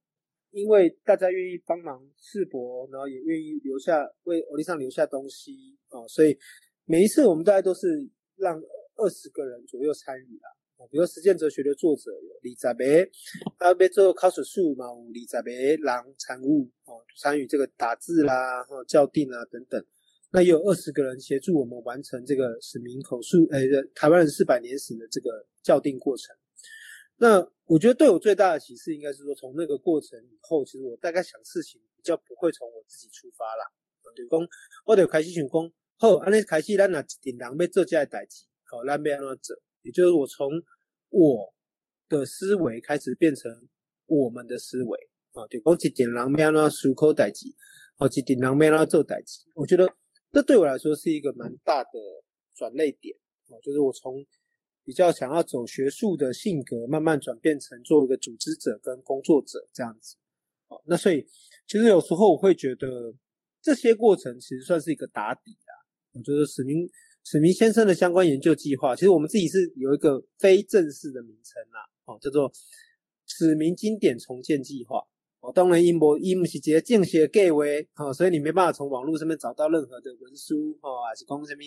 [0.52, 6.38] 因为大家愿意帮忙世博，然后也愿意留下为欧力上留下东西啊，所以
[6.86, 8.62] 每一次我们大概都是让
[8.98, 10.50] 二十个人左右参与啦。
[10.88, 13.10] 比如实践哲学的作者有李泽培，
[13.58, 19.84] 他要做考试数嘛，有李泽培郎参与哦，参与这个打字啦、哈校订啊等等。
[20.32, 23.60] 那也有二十个人协助我们完成这个史明口述，呃，
[23.96, 26.36] 台湾人四百年史的这个校订过程。
[27.18, 33.66] 那我觉得对我最大的启示，应该是说从那个过程以后，其实我大概想事情比较不会从我自己出发啦。
[34.16, 34.48] 就讲，
[34.86, 39.56] 我得开始想讲，好，安尼开始咱若一定人要做这代志，好，咱要安怎做？
[39.82, 40.50] 也就是我从
[41.10, 41.54] 我
[42.08, 43.52] 的思维开始变成
[44.06, 45.00] 我们的思维
[45.32, 47.48] 啊，就讲一点人要安怎思考代志，
[47.98, 49.42] 哦，一点人要安怎做代志。
[49.56, 49.88] 我觉得
[50.32, 51.90] 这对我来说是一个蛮大的
[52.56, 53.16] 转类点
[53.48, 54.26] 啊，就是我从。
[54.86, 60.16] 比较想要走学术的性格，慢慢转变成做一个组织者跟工作者这样子。
[60.68, 61.24] 哦，那所以
[61.68, 63.14] 其实有时候我会觉得
[63.62, 65.72] 这些过程其实算是一个打底啊。
[66.14, 66.90] 我觉得史明
[67.32, 72.52] 史明先生的相关研究计划，其实我们自己是有一个非正式的名称啦，哦，叫做
[73.28, 74.98] 史明经典重建计划。
[75.40, 77.60] 哦，当然因不因不是直接正式计划，
[77.98, 81.62] 哦，所以你没办法从网络上面找到任何的文书，哦，还是公什么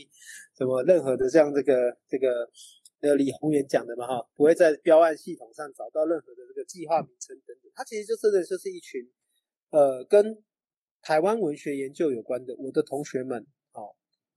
[0.59, 2.51] 什么任何的像这个这个。
[2.98, 9.01] 呃，李宏源讲的嘛，哈，不会在标案系统上找到任何的这个计划名称等等，它其实就真的就是一群，
[9.70, 10.40] 呃，跟
[11.03, 13.44] 台湾文学研究有关的我的同学们，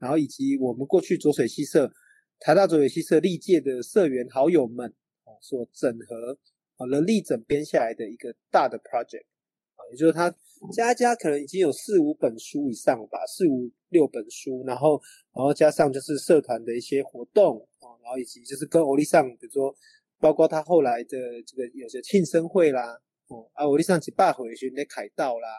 [0.05, 1.91] 然后以及我们过去浊水溪社、
[2.39, 4.87] 台大浊水溪社历届的社员好友们，
[5.23, 6.37] 哦，所整合，
[6.77, 9.25] 啊，人力整编下来的一个大的 project，
[9.73, 10.29] 啊，也就是他
[10.71, 15.01] 加加可能已经有四五本书以上吧，四五六本书，然后，
[15.33, 17.89] 然后加上就是社团的一些活动啊。
[18.03, 19.75] 然后以及就是跟欧丽上，比如说，
[20.19, 22.95] 包括他后来的这个有些庆生会啦，
[23.29, 25.49] 哦，啊，欧丽上去拜会是咧凯道啦，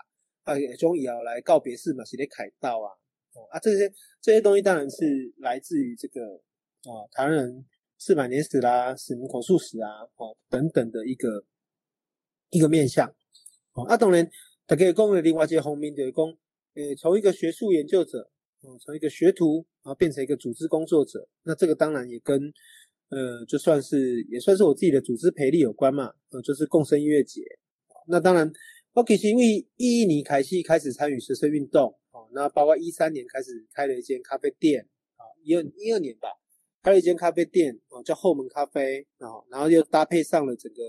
[0.45, 2.95] 啊，终于要来告别式嘛，是咧凯道啊，
[3.51, 6.20] 啊，这些这些东西当然是来自于这个
[6.85, 7.64] 啊，台湾人
[7.99, 11.44] 四百年史啦，史明口述史啊，哦，等等的一个
[12.51, 13.09] 一个面向，
[13.72, 14.29] 哦，啊，当然，
[14.66, 16.25] 大家讲的另外一些方面就是讲，
[16.75, 18.31] 呃，从一个学术研究者。
[18.81, 22.53] 从一个学徒，然后变成一个组织工作者，那这个当然也跟，
[23.11, 27.42] 呃，就算是也算是我自己的组织培力有关嘛，呃，就是共生音乐节。
[28.09, 28.51] 那当然，
[28.97, 29.45] 我其实因为
[29.77, 36.31] 一一年开始开始参与学生运动，哦，那包括一三年开始开了一间咖啡店，啊，一二一二年吧，
[36.83, 40.83] 开了一间咖啡店，哦，叫后门咖啡，哦，然后又搭配上了整个，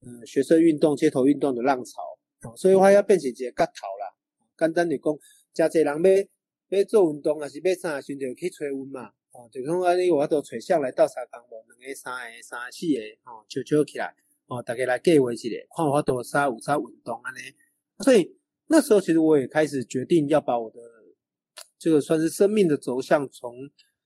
[0.00, 2.00] 呃，学生运动、街头运动的浪潮，
[2.48, 4.16] 哦，所以话要变成一个骨头啦，
[4.56, 5.18] 简单的讲，
[5.52, 6.28] 加济人要。
[6.70, 9.12] 要做运动还是要啥，先就去找阮嘛。
[9.32, 14.14] 哦，就讲安尼，我都找上来到三工无两个、三个、三四个，哦，就揪起来，
[14.46, 17.38] 哦，大家来计划一下，看我多啥有啥运动安尼。
[18.04, 20.78] 所以那时候其实我也开始决定要把我的
[21.78, 23.54] 这个算是生命的走向，从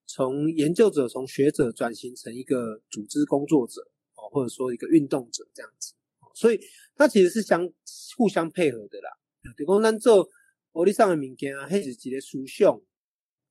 [0.07, 3.81] 从研究者、从学者转型成一个组织工作者，
[4.15, 5.95] 哦，或者说一个运动者这样子。
[6.35, 6.61] 所以
[6.95, 7.69] 它其实是相
[8.17, 9.11] 互相配合的啦。
[9.57, 10.29] 就讲咱做。
[10.73, 12.81] 我哩上的物件啊，迄是一个思想，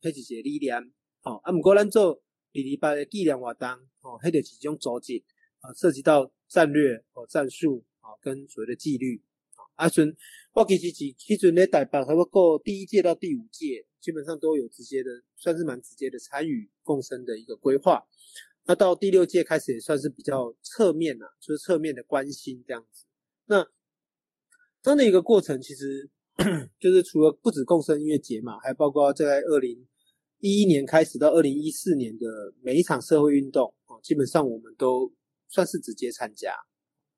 [0.01, 0.77] 迄是一个理念，
[1.23, 1.51] 哦啊。
[1.51, 3.67] 毋过咱做二二八的纪念活动，
[4.01, 5.21] 哦，迄就是一种组织
[5.59, 9.21] 啊，涉及到战略和战术啊，跟所谓的纪律
[9.55, 9.85] 啊。
[9.85, 10.15] 啊，阵
[10.53, 18.07] 我其实是迄阵咧台北，差不多第一届到第五届，基本上都有直接的，算是蛮直接的参与共生的一个规划。
[18.65, 23.05] 那到第六届开始，也算是比较侧面呐，就是侧面的关心这样子。
[23.45, 23.67] 那
[24.81, 26.09] 这样的一个过程，其实。
[26.79, 29.87] 就是除了不止共生音乐节嘛，还包括在二零
[30.37, 35.11] 一一年开始到二零一四年的每一场社会运动啊，基本上我们都
[35.49, 36.53] 算是直接参加。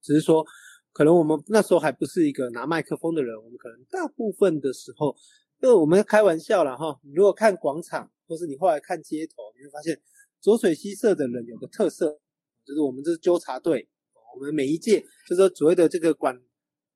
[0.02, 0.46] 只是说，
[0.92, 5.16] 可能我们那时候还不是一个拿麦克风的人，我们可能大部分的时候，
[5.62, 7.00] 因为我们开玩笑了哈。
[7.04, 10.02] 你如果看广场，或是你后来看街头，你会发现
[10.42, 12.20] 浊水溪社的人有个特色，
[12.66, 13.88] 就是我们这是纠察队，
[14.36, 16.40] 我们每一届就是所谓的这个管。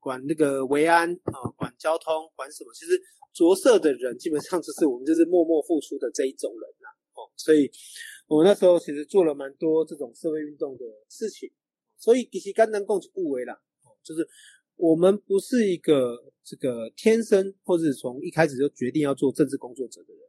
[0.04, 2.74] 管那个维安啊，管交通，管什么？
[2.74, 7.72] 其实着色的人基本上就是我们就是默默付出的这一种人呐，哦，所以
[8.34, 11.52] 我那时候其实做了蛮多这种社会运动的事情，
[11.98, 14.28] 所以其实肝胆共济不为啦，哦，就是
[14.76, 20.22] 我们不是一个这个天生或者从一开始就决定要做政治工作者的人，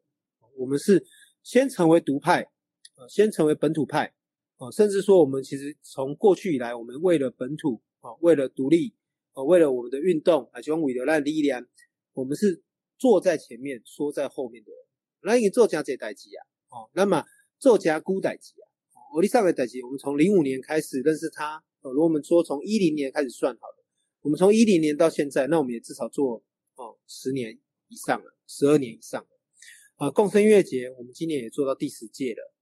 [0.56, 1.04] 我们是
[1.42, 2.42] 先成为独派，
[2.96, 4.14] 呃，先成为本土派，
[4.58, 8.94] 呃，甚至说我们其实从过去以来，我们为了本土，啊，为了独立。
[9.36, 11.66] 呃，为了我们的运动啊，希望为了那力量，
[12.12, 12.62] 我们是
[12.96, 14.78] 坐在前面，缩在后面的人。
[15.22, 16.40] 那你做家这代志啊，
[16.70, 17.24] 哦，那么
[17.64, 23.84] 做家孤代志啊，哦，我哋上个代志，我们从零五年开始认识他，哦，如果我们说从一零年开始算好了，
[24.20, 29.28] 我们从一零年到现在，那我们也至少做哦十年以上了，十二年以上了。
[29.96, 32.52] 啊，共生音乐节我们今年也做到第十届了，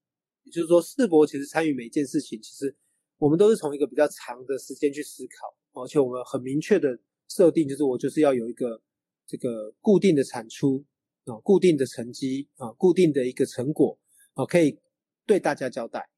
[0.45, 2.73] 也就是说，世博其实参与每一件事情，其实
[3.19, 8.81] 我们都是从一个比较长的时间去思考，而且我们很明确的设定，就是我就是要有一个
[9.27, 10.85] 这个固定的产出
[11.25, 13.99] 啊，固定的成绩啊，固定的一个成果
[14.35, 14.79] 啊，可以
[15.27, 16.09] 对大家交代。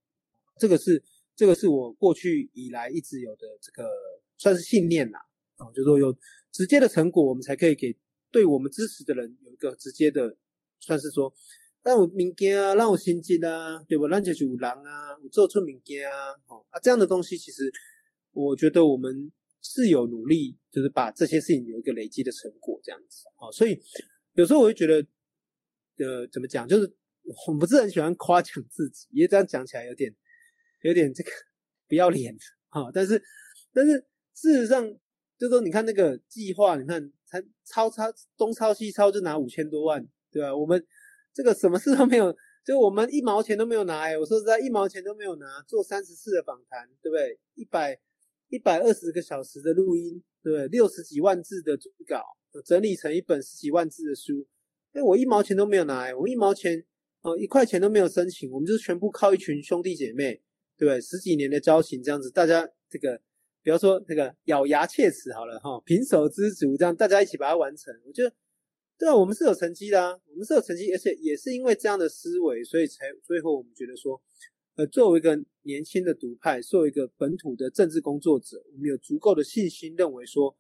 [0.59, 1.03] 这个是
[1.37, 3.89] 这个是我过去以来一直有的这个
[4.37, 5.21] 算是信念啦，
[5.57, 6.17] 啊，就是说有
[6.51, 7.97] 直接的成果，我们才可以给
[8.31, 10.37] 对我们支持的人有一个直接的。
[10.81, 11.33] 算是说，
[11.83, 14.07] 让我物件啊，让我心机啊，对不？
[14.07, 17.73] 让就是有人啊，我做出物件啊，哦啊，这样的东西，其实
[18.33, 23.51] 我觉得我们是有努力，就是把这些事情有一个累积的成果，这样子哦。
[23.51, 23.81] 所以
[24.35, 25.07] 有时候我会觉得，
[26.05, 26.95] 呃，怎么讲，就是
[27.47, 30.15] 我不是很喜欢夸奖自己，因为这样讲起来有点
[30.83, 31.31] 有点这个
[31.89, 32.37] 不要脸
[32.69, 32.91] 啊。
[32.93, 33.23] 但是
[33.73, 33.99] 但是
[34.35, 34.87] 事实上，
[35.39, 38.05] 就说你看那个计划，你看才抄抄
[38.37, 40.07] 东抄西抄就拿五千多万。
[40.31, 40.85] 对啊，我们
[41.33, 42.35] 这个什么事都没有，
[42.65, 44.19] 就我们一毛钱都没有拿哎！
[44.19, 47.39] 我说实在，一毛钱都没有拿，做三十次的访谈，对不对？
[47.55, 47.97] 一百
[48.49, 50.67] 一百二十个小时的录音，对不对？
[50.69, 52.23] 六十几万字的稿，
[52.65, 54.47] 整理成一本十几万字的书，
[54.93, 56.13] 哎，我一毛钱都没有拿！
[56.17, 56.85] 我一毛钱
[57.25, 60.41] 哦，一块钱都没有申请，我们就是全部靠一群兄弟姐妹，
[60.77, 61.01] 对不对？
[61.01, 63.21] 十几年的交情这样子，大家这个，
[63.63, 68.33] 比方说这个咬牙切齿好了哈，平手知足，这样大家一起把它完成，我觉得。
[68.97, 74.23] 对啊，我们是有成绩的啊，我们是有成绩，而且也是因为这样的思维，所以才最后我们觉得说，
[74.77, 80.57] 呃，作为一个年轻的独派，作为一个本土的政治工作者，我们有足够的信心，认为说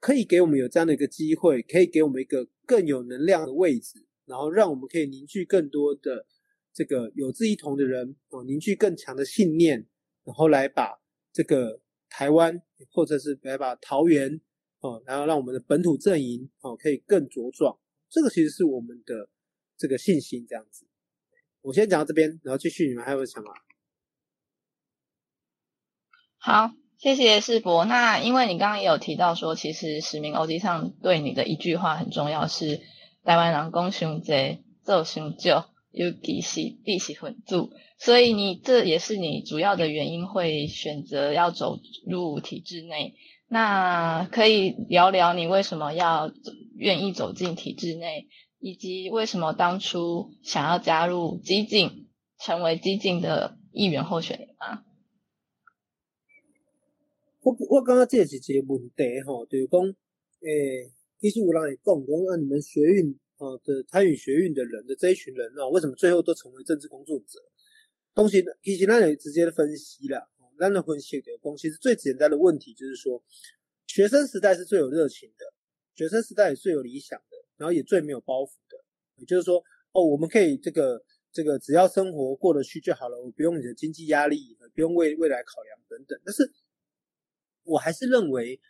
[0.00, 6.26] 可以给我们有这样的一个机会，可以给我们一个更有能量的位置，然后让我们可以凝聚更多的
[6.72, 9.86] 这个有志一同的人，哦，凝聚更强的信念，
[10.24, 11.00] 然后来把
[11.32, 12.62] 这个台湾，
[12.92, 14.40] 或者是来把桃园。
[14.80, 17.76] 哦，然后让我们的本土阵营哦可以更茁壮，
[18.08, 19.28] 这个其实是我们的
[19.76, 20.86] 这个信心这样子。
[21.62, 23.52] 我先讲到这边，然后继续，你们还有什么？
[26.36, 27.86] 好，谢谢世博。
[27.86, 32.80] 那因为你刚刚也有提到说，其实实名欧吉上对你的一句话很重要，是
[33.28, 43.16] 台湾人公兄贼做兄舅，尤其是地喜混住，所以你这也是你主要的原因，会选择要走入体制内。
[43.46, 46.32] 那可以聊聊你为什么要
[46.74, 48.28] 愿意走进体制内，
[48.60, 54.84] 以及为什么当初想要加入激进，成为激进的议员候选人吗？
[57.42, 58.94] 我我刚刚这是一个问题
[59.26, 67.40] 哈，就是讲，诶，其实有人会讲，讲啊，你们学运啊的参与学运的人的这一群人啊，为什么最后都成为政治工作者？
[68.14, 70.30] 东西其实那里直接的分析了。
[70.58, 73.22] 让人分析的东西是最简单的问题，就是说，
[73.86, 75.46] 学生时代是最有热情的，
[75.94, 78.76] 学生时代也最有理想的，然后也最没有包袱的。
[79.14, 81.00] 也就是说，哦，我们可以这个
[81.30, 86.20] 这个，只要生活过得去就好了，我不用你的经济压力，不用为未来考量等等。
[86.24, 86.52] 但是，
[87.62, 88.60] 我还是认为，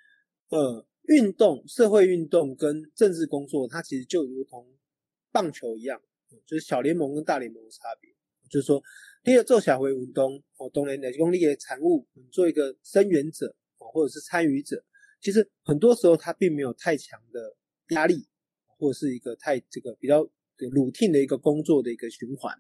[0.51, 4.67] 呃，运动、社会运动跟政治工作，它其实就如同
[5.31, 6.01] 棒球一样，
[6.47, 8.11] 就是小联盟跟大联盟的差别，
[8.49, 8.83] 就是说。
[9.25, 14.83] 第二，做小回运动，哦，当然也是用力的产物，做一个声援者，哦，或者是参与者，
[15.21, 17.55] 其实很多时候他并没有太强的
[17.89, 18.27] 压力，
[18.79, 20.23] 或者是一个太这个比较
[20.57, 22.57] routine 的一个工作的一个循环。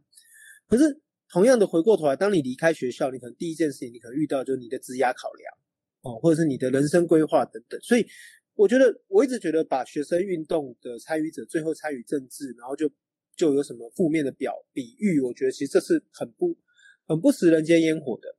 [0.66, 5.54] 可是同样的，回过头来，当你离开学校，你可能第一件事情，你可能遇到就是你的职涯考量，
[6.02, 7.80] 哦，或者是你的人生规划等等。
[7.80, 8.06] 所以，
[8.58, 12.90] 我觉得我一直觉得，把学生运动的参与者最后参与政治，然后就。
[13.38, 16.58] 就有什么负面的表比喻，我觉得其实这是很不
[17.06, 18.34] 很不食人间烟火的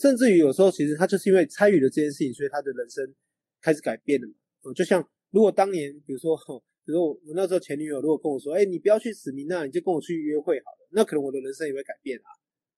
[0.00, 3.12] 甚至于有时候其实他就是因为参与了这件事情，所以他的人生
[3.60, 4.72] 开始改变了嘛。
[4.72, 6.36] 就像如果当年，比如说，
[6.86, 12.30] 比如说我那时候前女友如果跟我说，哎，你不要去死明那，你就跟我去约会好了，那可能我的人生也会改变啊，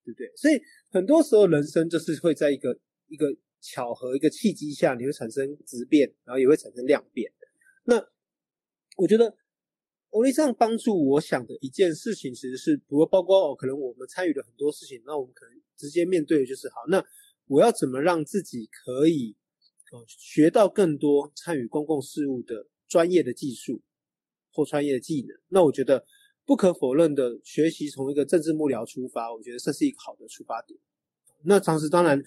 [0.06, 0.32] 对不对？
[0.36, 2.74] 所以很多时候人生就是会在一个
[3.08, 3.26] 一个
[3.60, 7.32] 巧合、一个契机下，你会产生质变，然后也会产生量变。
[7.84, 7.96] 那
[8.96, 9.36] 我觉得。
[10.10, 17.04] 欧力上帮助我想的一件事情，其实是不包括哦，可能我们参与了很多事情，那我们可能直接面对的就是好，那
[17.46, 19.36] 我要怎么让自己可以
[19.92, 23.82] 哦学到更多参与公共事务的专业的技术
[24.50, 25.38] 或专业的技能？
[25.48, 26.06] 那我觉得
[26.46, 30.80] 不可否认的，学习从一个政治幕僚出发，我觉得这是一个好的出发点。
[31.42, 32.18] 那常时当然，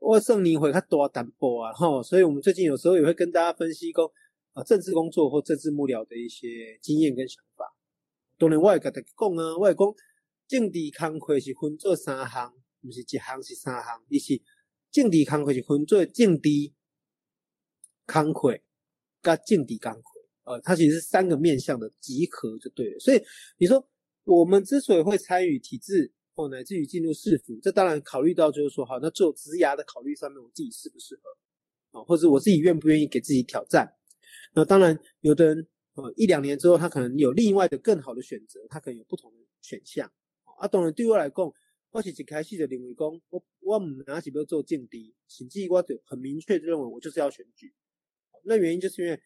[0.00, 4.12] 我送你会看多单薄啊吼，所以我们最近有时候也会跟大家分析过。
[4.52, 7.64] 啊，政治工作或政治幕僚的一些经验跟想法，
[8.36, 9.86] 当然我也跟他讲啊，我也讲
[10.48, 14.42] 政治工作是分做三项，不是一项是三项，伊是
[14.90, 16.48] 政治工作是分做政治、
[18.08, 18.60] 慷慨、
[19.22, 20.02] 跟劲敌慷慨，
[20.42, 22.98] 呃，它其实是三个面向的集合就对了。
[22.98, 23.22] 所以
[23.56, 23.88] 你说
[24.24, 33.94] 我们之所以会参与体制，或乃至于进入市府，这当然考虑到就是说，好，那做职涯的考虑上面，我自己适不适合啊，或者我自己愿不愿意给自己挑战？
[34.54, 40.10] 那当然，有的人呃一两年之后，他可能有另外的更好的选择，他可能有不同的选项。
[40.58, 41.52] 啊，当然对我来讲，
[41.90, 47.72] 我是一开始就认为讲，我我唔拿起要做政敌，甚至我就很明确的认为我就是要选举。
[48.44, 49.20] 那原因就是因为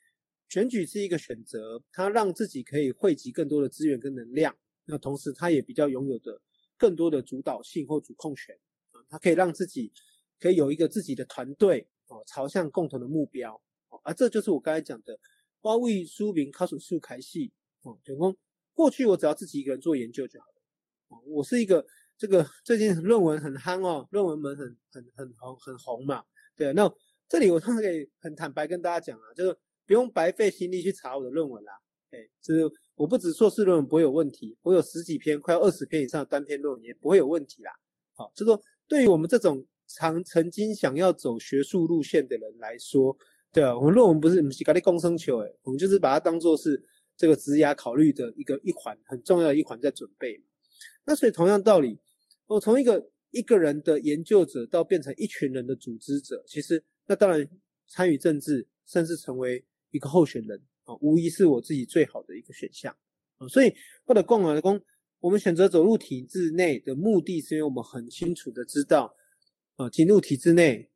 [0.49, 6.41] 选举是一个选择，它让自己可以汇集更多的资源跟能量，那同时它也比较拥有的
[6.85, 8.55] 更多的主导性或主控权
[8.91, 9.91] 啊，它可以让自己
[10.39, 13.59] 可以有一个自己的团队哦，朝向共同的目标。
[14.03, 15.19] 啊，这就是我刚才讲的，
[15.63, 17.51] 花为书名靠手术开戏
[17.85, 17.99] 哦。
[18.05, 18.37] 总共
[18.75, 20.63] 过去我只要自己一个人做研究就好了。
[21.09, 21.87] 哦，我是一个
[22.19, 26.23] 这个最近论文很夯哦，论文门很很很红很红嘛。
[26.55, 26.95] 对，那
[27.31, 31.73] 这里我当然可以很坦白跟大家讲啊，就是不用白费心力去查我的论文啦。
[32.11, 37.73] 哎，就是我不止硕士论文不会有问题，我有十几篇快要二十篇以上的单篇论文也不会有问题啦。
[38.15, 43.17] 好，就说对于我们这种常曾经想要走学术路线的人来说。
[43.53, 46.83] 对啊，我们论文不是不是搞的共生球哎，我们就是把它当做是
[47.17, 50.43] 这个职涯考虑的一个一环很重要的一环在准备。
[51.05, 51.97] 那所以同样道理，
[52.47, 57.49] 我从一个一个人的研究者到变成一群人的组织者，其实那当然
[57.87, 62.97] 参与政治，甚至成为一个候选人啊，无疑是我自己最好的一个选项
[63.39, 63.49] 啊。
[63.49, 64.81] 所以或者共而公，
[65.21, 69.15] 我们选择走入体制内的目的是因为我们很清楚的知道
[69.77, 70.91] 啊，进入体制内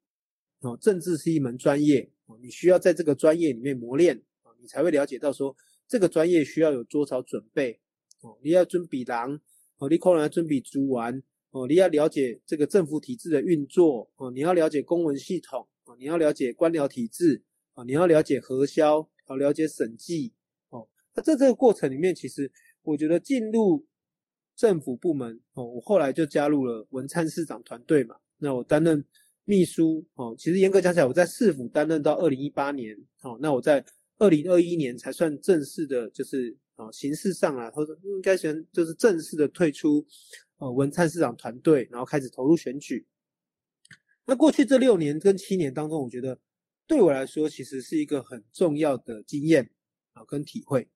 [0.60, 2.10] 啊，政治是一门专业。
[2.42, 7.80] 你需要在这个专业里面磨练啊，你才会了解到说这个专业需要有多少准备
[8.20, 8.38] 哦。
[8.42, 9.40] 你要准备狼
[9.78, 11.22] 哦，你可能要准备猪丸
[11.52, 11.66] 哦。
[11.66, 20.32] 你要了解这个政府体制的运作哦，你要了解公文系统哦，你要了解官僚体制啊，你要了解核销，好了解审计
[20.70, 20.88] 哦。
[21.14, 22.50] 那在这个过程里面，其实
[22.82, 23.86] 我觉得进入
[24.56, 29.04] 政府部门哦，我后来就加入了文灿市长团队嘛，那我担任。
[29.50, 33.82] 秘书哦，其实严格讲起来，我在市府担任到二零一八年，哦，那我在
[34.18, 40.06] 二零二一年才算正式的，就是哦，形式上啊，或者应该选就是正式的退出，
[40.58, 43.06] 呃，文灿市长团队，然后开始投入选举。
[44.26, 46.38] 那过去这六年跟七年当中，我觉得
[46.88, 49.70] 对我来说，其实是一个很重要的经验
[50.14, 50.88] 啊，跟体会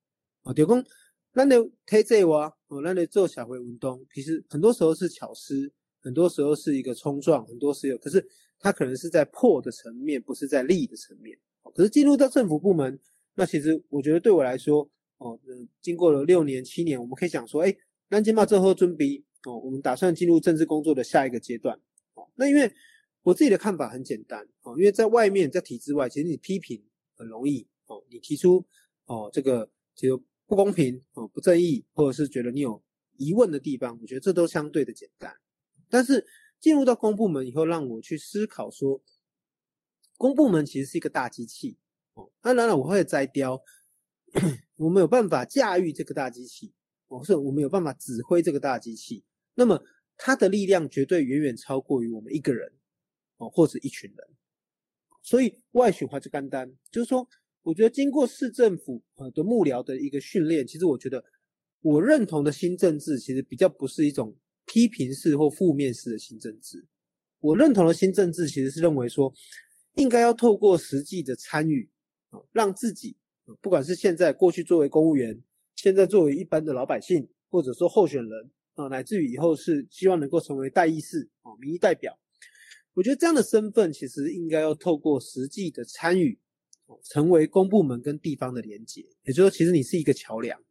[0.42, 0.52] 啊。
[0.52, 0.84] 就讲，
[1.32, 5.72] 咱的推这话，哦，咱的做小回运动，其实很多时候是巧思。
[6.04, 8.28] 很多时候是一个冲撞，很多时候，可是
[8.58, 11.38] 它可能是在破的层面，不是在利的层面。
[11.76, 12.98] 可是进入到政府部门，
[13.36, 15.38] 那其实我觉得对我来说，哦，
[15.80, 17.72] 经过了六年、七年，我们可以讲说，哎，
[18.08, 21.78] 南京嘛，最后准备哦，我们打算进入政治工作的下一个阶段。
[22.14, 22.74] 哦，那因为
[23.22, 28.66] 我自己的看法很简单，哦，因为在外面，在体制外，其实你批评很容易，哦，你提出
[29.06, 32.82] 哦这个就不公平，哦不正义，或者是觉得你有
[33.16, 35.34] 疑问的地方，我觉得这都相对的简单。
[35.88, 36.26] 但是
[36.58, 39.02] 进入到公部门以后，让我去思考说，
[40.16, 41.76] 公部门其实是一个大机器
[42.14, 42.32] 哦。
[42.40, 43.62] 当然了，我会摘雕，
[44.76, 46.72] 我们有办法驾驭这个大机器，
[47.06, 49.22] 哦，是我们有办法指挥这个大机器。
[49.54, 49.84] 那么
[50.16, 52.72] 它的力量绝对远远超过于我们一个人
[53.48, 54.28] 或者一群人。
[55.22, 57.28] 所以外循环就干单，就是说，
[57.62, 61.24] 我觉得经过市政府呃的幕僚的一个训练，其实我觉得
[61.80, 64.36] 我认同的新政治，其实比较不是一种。
[64.64, 66.86] 批评式或负面式的新政治，
[67.40, 69.30] 我认同的新政治其实是认为说，
[69.96, 71.90] 应该要透过实际的参与
[72.30, 73.16] 啊，让自己
[73.60, 75.42] 不管是现在、过去作为公务员，
[75.74, 82.16] 现在作为一般的老百姓，或者说候选人啊，乃至于以后是希望能够成为代议士啊、民意代表，
[82.94, 86.38] 我觉得这样的身份其实应该要透过实际的参与，
[87.02, 90.62] 成为公部门跟地方的连接，也就是说，其实你是一个桥梁。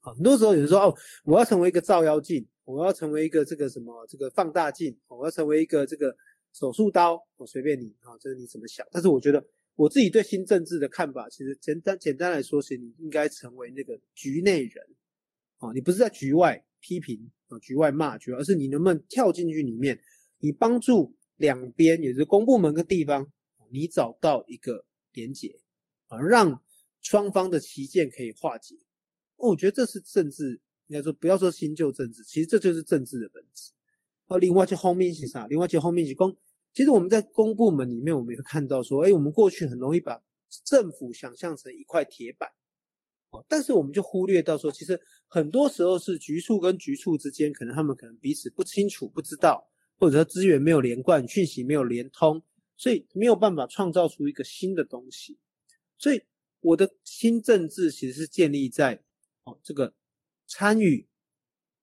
[0.00, 2.46] 很多时候有人说哦，我要成为一个照妖镜。
[2.66, 6.14] 我要成为一个这个什么这个放大镜，我要成为一个这个
[6.52, 8.86] 手术刀，我随便你啊，这个你怎么想？
[8.92, 9.44] 但是我觉得
[9.74, 14.86] 我自己对新政治的看法，其实简单简单来说，是你应该成为那个局内人，
[15.56, 20.00] 啊，你不是在局外批评啊，局外骂局，而是你能不能跳进去里面，
[20.38, 23.26] 你帮助两边，也就是公部门跟地方，
[23.70, 25.58] 你找到一个连结
[26.08, 26.62] 啊，让
[27.00, 28.76] 双方的旗舰可以化解。
[29.36, 30.60] 我觉得这是政治。
[30.86, 33.70] 应该说，不要说新旧政治，其实这就是政治的本质。
[34.26, 35.46] 哦，另外就后面是啥？
[35.46, 36.36] 另外就后面是公。
[36.74, 40.20] 其实我们在公部门里面，我们也看到说，哎，我们过去很容易把
[40.64, 42.50] 政府想象成一块铁板。
[43.46, 49.69] 但是我们就忽略到说，其实很多时候是局处跟局处之间，可能他们可能彼此不清楚、不知道，
[50.00, 52.42] 或者说资源没有连贯，讯息没有连通，
[52.74, 55.38] 所以没有办法创造出一个新的东西。
[55.98, 56.22] 所以
[56.60, 59.04] 我的新政治其实是建立在
[59.44, 59.94] 哦这个
[60.46, 61.06] 参与、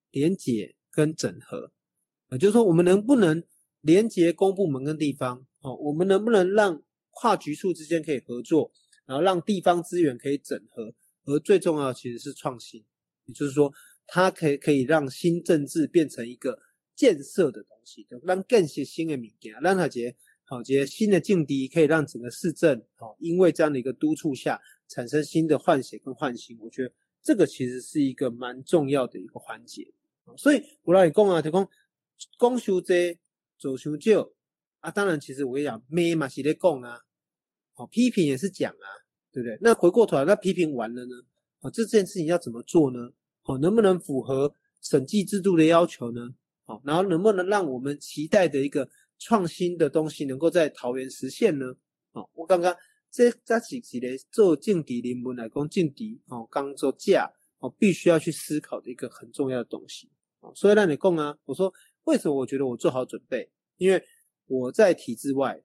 [0.10, 1.72] 连结跟整合，
[2.32, 3.44] 也就是说，我们能不能
[3.82, 5.46] 连接公部门跟地方？
[5.60, 8.72] 哦，我们能不能让跨局处之间可以合作，
[9.06, 10.96] 然后让地方资源可以整合？
[11.26, 12.84] 而最重要其实是创新，
[13.26, 13.72] 也就是说，
[14.08, 16.58] 它可以可以让新政治变成一个
[16.98, 26.58] 建设的东西，就让更些新的物件，让它结好结新的境地，可以让整个市政哦，因为这样的一个督促下，产生新的换血跟换新。
[26.60, 26.92] 我觉得
[27.22, 29.94] 这个其实是一个蛮重要的一个环节。
[30.36, 31.70] 所以我来讲啊，就讲
[32.40, 33.18] 讲修这
[33.58, 34.30] 做修少
[34.80, 37.00] 啊，当然其实我跟你讲，咩嘛是在讲啊，
[37.74, 39.06] 好批评也是讲啊。
[39.30, 39.56] 对不对？
[39.62, 41.14] 那回过头来，那批评完了呢？
[41.60, 43.12] 啊，这件事情要怎么做呢？
[43.44, 46.34] 哦，能不能符合审计制度的要求呢？
[46.68, 48.88] 好，然后能不能让我们期待的一个
[49.18, 51.74] 创新的东西能够在桃园实现呢？
[52.12, 52.76] 哦，我刚刚
[53.10, 60.10] 这这几几类做政敌联盟来讲政敌哦，刚做价哦，必须要去思考的一个很重要的东西。
[60.42, 63.50] 哦，所以让你供啊，我说为什么我觉得我做好准备？
[63.78, 64.04] 因为
[64.46, 65.64] 我在体制外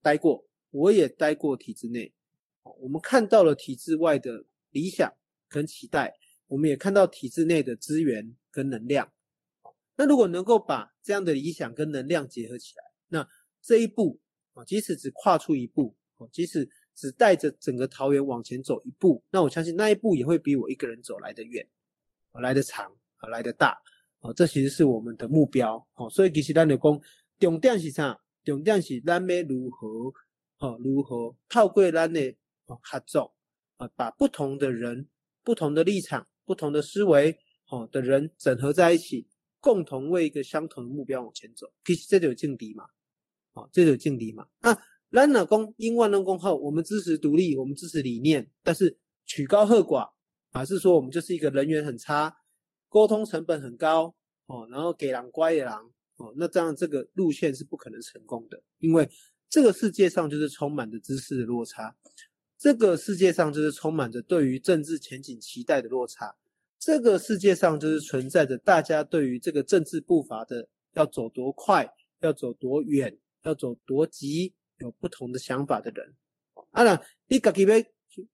[0.00, 2.14] 待过，我也待过体制内。
[2.78, 5.12] 我们看到了体制外的理想
[5.48, 6.14] 跟期待，
[6.46, 9.12] 我们也看到体制内的资源跟能量。
[9.96, 13.28] 那如果能够把这样的理想跟能量结合起来，那
[13.62, 14.20] 这一步
[14.52, 15.96] 啊，即使只跨出一步，
[16.32, 21.66] 即使只带着整个桃园往前走一步，那我相信那一步也会比我一个人走来的远，
[22.32, 22.90] 来的长，
[23.30, 23.78] 来的大。
[24.20, 25.86] 啊，这其实是我们的目标。
[25.94, 27.00] 哦，所以其实咱就讲，
[27.38, 28.20] 重点是啥？
[28.44, 30.12] 重点是咱要如何，
[30.58, 32.34] 哦，如何透过咱的。
[32.66, 33.34] 合作
[33.76, 35.06] 啊，把不同的人、
[35.42, 37.38] 不同的立场、不同的思维，
[37.68, 39.28] 哦的人整合在一起，
[39.64, 41.72] 共同为一个相同的目标往前走。
[41.86, 42.84] 其实这就有劲敌嘛，
[43.54, 44.46] 哦，这就有劲敌嘛。
[44.60, 50.10] 那蓝老公因万能公后，我们支持独立，我们支持理念，但是曲高和寡，
[50.52, 52.36] 还是说我们就是一个人缘很差，
[52.90, 59.08] 沟通成本很高，哦，然后给狼乖的狼，哦，那这样这个路线是不可能成功的，因为
[59.48, 61.96] 这个世界上就是充满着知识的落差。
[62.58, 66.34] 这个世界上就是充满着对于政治前景期待的落差，
[66.84, 76.14] 这个世界上就是存在着大家对于这个政治步伐的要走多快，要走多远，要走多急，有不同的想法的人。
[76.72, 76.94] 啊，那
[77.26, 77.78] 你自己要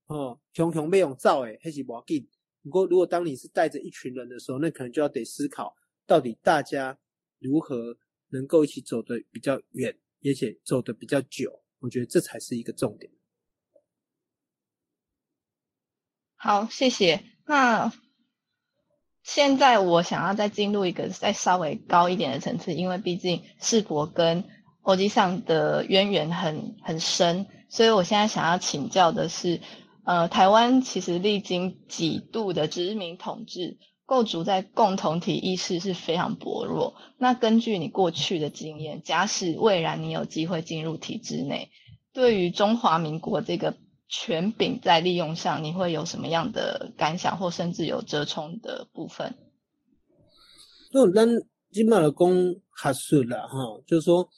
[0.09, 2.29] 哦，雄雄被用造诶，还是无要紧。
[2.65, 6.99] 不过，如果当你是带着一群人的时候，那可能就要得思考，到底大家
[7.39, 7.97] 如何
[8.31, 11.63] 能够一起走得比较远，而且走得比较久。
[11.79, 13.13] 我觉得这才是一个重点。
[16.35, 17.23] 好，谢谢。
[17.47, 17.93] 那
[19.33, 24.43] 现在我想要再进入一个再稍微高一点的层次，因为毕竟世博跟
[24.83, 29.61] 欧基上的渊源很很深，所以我现在想要请教的是，
[30.03, 36.97] 呃，台湾其实历经几度的殖民统治，构筑在共同体意识是非常薄弱。
[37.17, 41.71] 那根据你过去的经验，假使未然你有机会进入体制内，
[42.13, 43.77] 对于中华民国这个。
[44.11, 49.39] 权柄在利用上，你会有什么样的感想，或甚至有折冲的部分？
[50.93, 51.29] 那咱
[51.71, 54.29] 今麦的公还是了哈，就是说，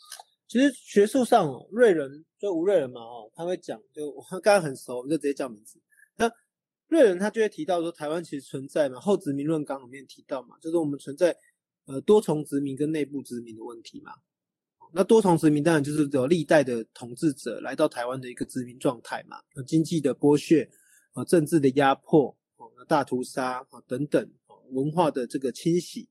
[0.47, 5.81] 其实学术上哦，瑞人就吴瑞人嘛哦，他会讲，就我刚刚很熟，我就直接叫名字。
[6.17, 6.31] 那
[6.89, 11.35] 瑞人他就会提到说，台湾其实存在嘛，后殖民论纲里面提到嘛，就是我们存在
[11.87, 14.13] 呃多重殖民跟内部殖民的问题嘛。
[14.95, 20.71] 那多重殖民当然就是有历代的统治者来到台湾的一个殖民状态嘛，经济的剥削
[21.13, 24.31] 啊，政治的压迫啊，大屠杀啊等等
[24.71, 26.09] 文化的这个清洗。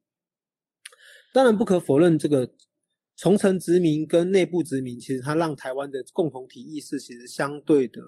[1.31, 2.53] 当然不可否认，这个
[3.15, 8.01] 重层殖民跟内部殖民，其实它让台湾的共同体意识其实相对的，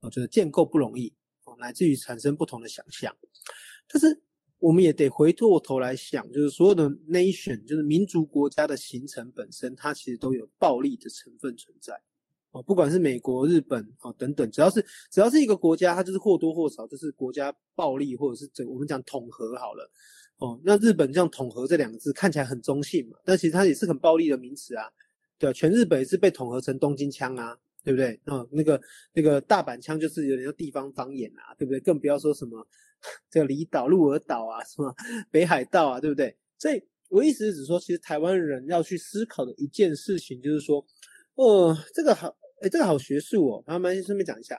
[0.00, 3.16] 我觉得建构不容易啊，乃至于产生不同的想象，
[3.88, 4.22] 但是。
[4.58, 12.00] 我们也得回过头来想，就是所有的 nation，就是民族国家的形成本身，它其实都有暴力的成分存在。
[12.52, 19.90] 哦，不管是美国、日本哦等等，只要是只要是一个国家，它就是或多或少就是国家暴力，或者是整我们讲统合好了。
[20.38, 24.84] 哦，那日本这样统合这两个字看起来很中性嘛，但其实它也是很暴力的名词啊。
[25.38, 27.54] 对啊，全日本也是被统合成东京腔啊，
[27.84, 28.18] 对不对？
[28.24, 28.80] 哦，那个
[29.12, 31.80] 那个大阪腔就是有点像地方方言啊，对不对？
[31.80, 32.66] 更不要说什么。
[33.30, 34.94] 这个离岛、鹿儿岛啊，什么
[35.30, 36.36] 北海道啊，对不对？
[36.58, 40.84] 所以我意思是指说，其实台湾人要去思考的一件事情，就是说，
[41.34, 43.64] 哦，这个好，哎，这个好学术哦。
[43.66, 44.58] 慢慢，先顺便讲一下，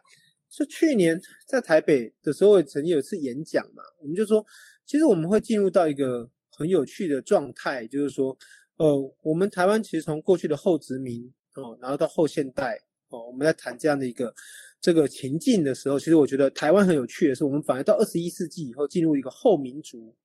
[0.50, 4.46] 是去年在台北的时候，曾经有一次演讲嘛，我们就说，
[4.86, 8.38] 其实我们会进入到一个很有趣的状态，就是说，
[8.78, 12.80] 呃，我们台湾其实从过去的后殖民哦，然后到后现代
[13.10, 14.34] 哦，我们在谈这样的一个
[14.80, 20.16] 这个情境的时候，其实我觉得台湾很有趣的是，我们反而到二十一世纪以后进入一个后民族、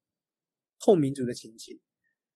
[0.79, 1.81] 后民族的情境。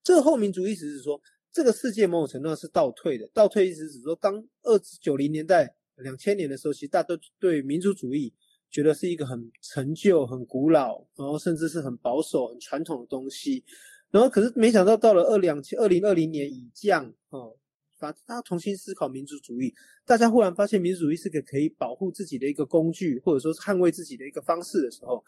[0.03, 1.21] 这个后民族意思是说，
[1.53, 3.29] 这个世界某种程度上是倒退的。
[3.35, 8.33] 倒退意思是说，当二九零年代、两千年的时候，其实大家都对民族主义
[8.71, 13.63] 觉得是一个很陈旧、很古老，然后甚至是很保守、很传统的东西。
[14.11, 17.57] 然后可是没想到到了二两千二零二零年以降，哦。
[17.99, 19.75] 把大家重新思考民族主义，
[20.05, 25.25] 大家忽然发现民族主义是个可以保护自己的一个工具，或者说是捍卫自己的一个方式的时候，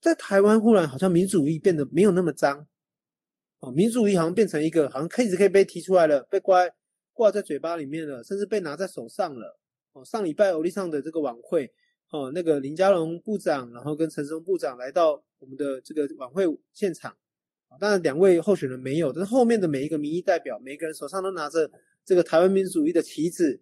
[0.00, 2.66] 在台湾忽然好像民族主义变得没有那么脏，
[3.60, 6.60] 哦，民族主义好像变成一个好像开始可以被提出来了，被挂
[7.12, 9.58] 挂在嘴巴里面了，甚至被拿在手上了。
[9.92, 11.72] 哦，上礼拜欧丽上的这个晚会，
[12.10, 16.44] 哦，那个林佳龙部长，然后跟陈松部长来到我们的这个晚会
[16.74, 17.16] 现场，
[17.80, 21.70] 当然两位候选人没有，但是后面的每一个民意代表，每个人手上都拿着。
[22.08, 23.60] 这个台湾民主主义的旗帜，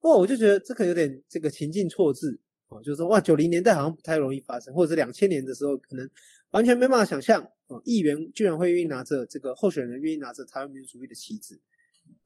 [0.00, 2.36] 哦，我就觉得这个有点这个情境错置
[2.66, 6.10] 哦，就是说哇，九零年代好像不太容易发生，或者是两千年的时候，可能
[6.50, 11.60] 完全没办法想象哦，议员居然会愿意拿着这个候选人愿意拿着台湾民主主义的旗帜。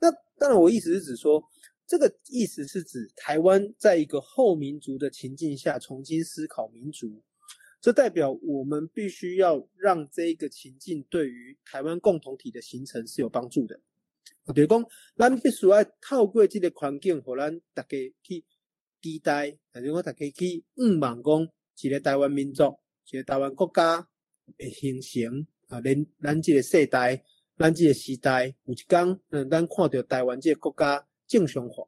[0.00, 1.44] 那当然，我意思是指说，
[1.86, 7.22] 这个意思是指台湾在一个后民族的情境下重新思考民族，
[7.80, 13.80] 这代表我们必须要让这一个情境对于台湾共同体的形成是有帮助的。
[14.46, 14.84] 就是讲，
[15.16, 17.88] 咱必须要透过这个环境，互咱大家
[18.22, 18.44] 去
[19.00, 22.64] 期待，或者讲大家去盼望，讲一个台湾民族，
[23.10, 24.08] 一个台湾国家
[24.58, 25.80] 的形成啊。
[25.80, 27.24] 咱咱这个世代，
[27.56, 31.86] 咱这个时代，有一天，嗯，咱看到台湾这个国家正常化。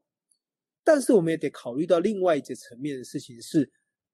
[0.84, 3.70] 但是，我们也得考虑到另外一个层面的事情，是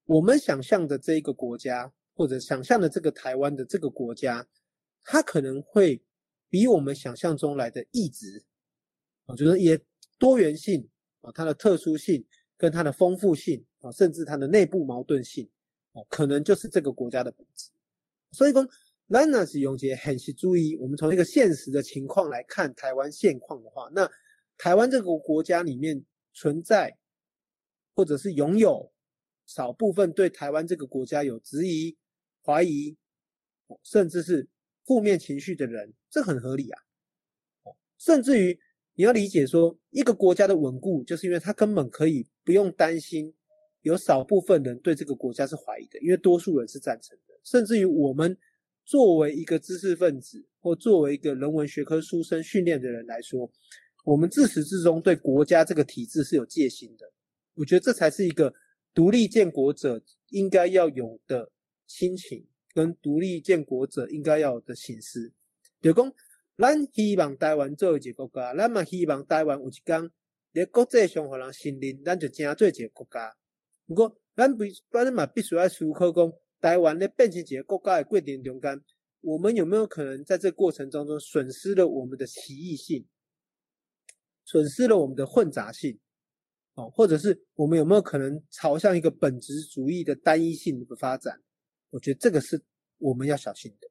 [0.09, 4.49] 我们想象的这一个国家，或者想象的这个台湾的这个国家，
[5.05, 6.03] 它可能会。
[6.51, 8.43] 比我们想象中来的异质，
[9.27, 9.79] 啊，就是也
[10.19, 10.89] 多元性
[11.21, 12.25] 啊，它的特殊性
[12.57, 15.47] 跟它的丰富性啊，甚至它的内部矛盾性
[15.93, 17.69] 啊，可能就是这个国家的本质。
[18.33, 18.67] 所以说，
[19.11, 24.11] 咱呢是永杰很是注意，我们从一个现实的情况来看台湾现况的话，那
[24.57, 26.03] 台湾这个国家里面
[26.33, 26.97] 存在
[27.95, 28.91] 或者是拥有
[29.49, 31.97] 少部分对台湾这个国家有质疑、
[32.45, 32.97] 怀疑，
[33.83, 34.49] 甚至是。
[34.87, 36.81] 负面情绪的人，这很合理啊。
[37.99, 38.59] 甚至于
[38.95, 43.35] 你要理解说，一个国家的稳固，就是因为他根本可以不用担心
[43.83, 47.39] 有少部分人对这个国家是怀疑的，因为多数人是赞成的。
[47.45, 48.35] 甚至于我们
[48.87, 53.53] 作为一个知识分子，或作为一个人文学科书生训练的人来说，
[54.07, 57.13] 我们自始至终对国家这个体制是有戒心的。
[57.57, 58.55] 我觉得这才是一个
[58.99, 61.53] 独立建国者应该要有的
[61.87, 62.49] 心情。
[62.75, 65.33] 跟独立建国者应该要有的形式，
[65.81, 66.13] 就讲，
[66.57, 70.11] 咱希望台湾做一个国家，咱嘛希望台湾有一天，
[70.53, 73.37] 在国际上互人信任，咱就真做一个国家。
[73.87, 78.81] 不过，咱必咱嘛必须要思考讲，台湾咧变成一个国家的过程中间，
[79.21, 83.07] 我们有没有可能在这过程当中损失了我们的奇异性，
[84.45, 85.99] 损失了我们的混杂性，
[86.79, 91.43] 哦，或者是我们有没有可能朝向一个本质主义的单一性的发展？
[91.91, 92.63] 我觉得这个是
[92.99, 93.89] 我们要小心的。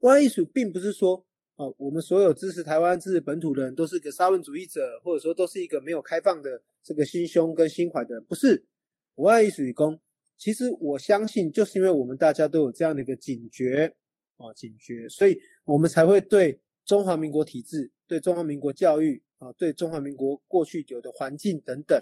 [0.00, 8.66] 外艺术并不是说，哦，我们所有支持台湾、支持本土的人都是个沙文主义者，或者说都是一个没有开放的这个心胸跟心怀的人，不是。
[9.14, 10.00] 外艺术与公，
[10.36, 13.94] 其实我相信，就是因为我们大家都有这样的一个警觉，
[14.38, 22.00] 啊，警觉，所以我们才会对中华民国体制、对中华民国教育，啊，对中华民国过去有的环境等等，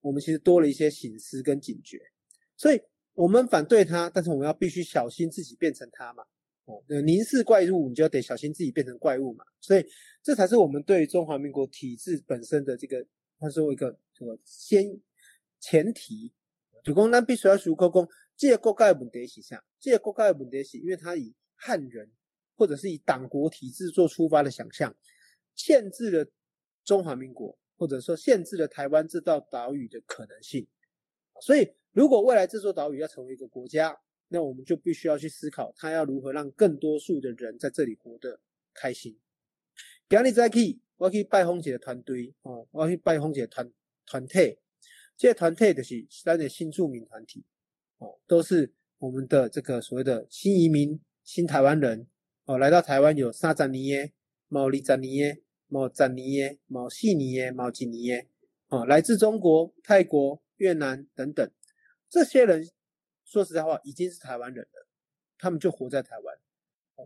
[0.00, 1.98] 我们其实多了一些醒思跟警觉，
[2.56, 2.80] 所以。
[3.16, 6.24] 我们反对他，但是我们要必须小心自己变成他嘛。
[6.64, 9.44] 哦，凝视怪物，你就要得小心自己变成怪物嘛。
[9.60, 9.86] 所以
[10.20, 13.06] 这才是我们对中华民国体制本身的这个，
[13.38, 15.00] 他说一个这个先
[15.60, 16.32] 前提，
[16.82, 19.64] 主公那必须要熟口讲，这个国家的问题是啥？
[19.78, 22.10] 这个国家的问题是因为他以汉人
[22.56, 24.92] 或者是以党国体制做出发的想象，
[25.54, 26.28] 限制了
[26.84, 30.66] 中华民国，或者说限制了台湾这道岛屿的可能性，
[31.40, 31.72] 所以。
[31.94, 38.40] 如果未来这座岛屿要成为一个国家，那我们就必须要去思考，它要如何让更多数的人在这里活得
[38.74, 39.16] 开心。
[40.08, 43.70] 今日再去，我去拜访一个团队哦，我去拜访一个团
[44.06, 44.58] 团体，
[45.16, 47.44] 这个团体就是咱的新住民团体
[47.98, 52.08] 哦，都是我们的这个所谓的新移民、新台湾人
[52.46, 54.12] 哦，来到台湾有三十年、
[54.48, 55.40] 毛二十年、
[55.74, 58.28] 毛十年、毛四年、毛几年
[58.68, 61.50] 哦，来自中国、泰国、越南等等。
[62.08, 62.64] 这些人
[63.24, 64.86] 说实在话已经是台湾人了，
[65.36, 66.38] 他们就活在台湾。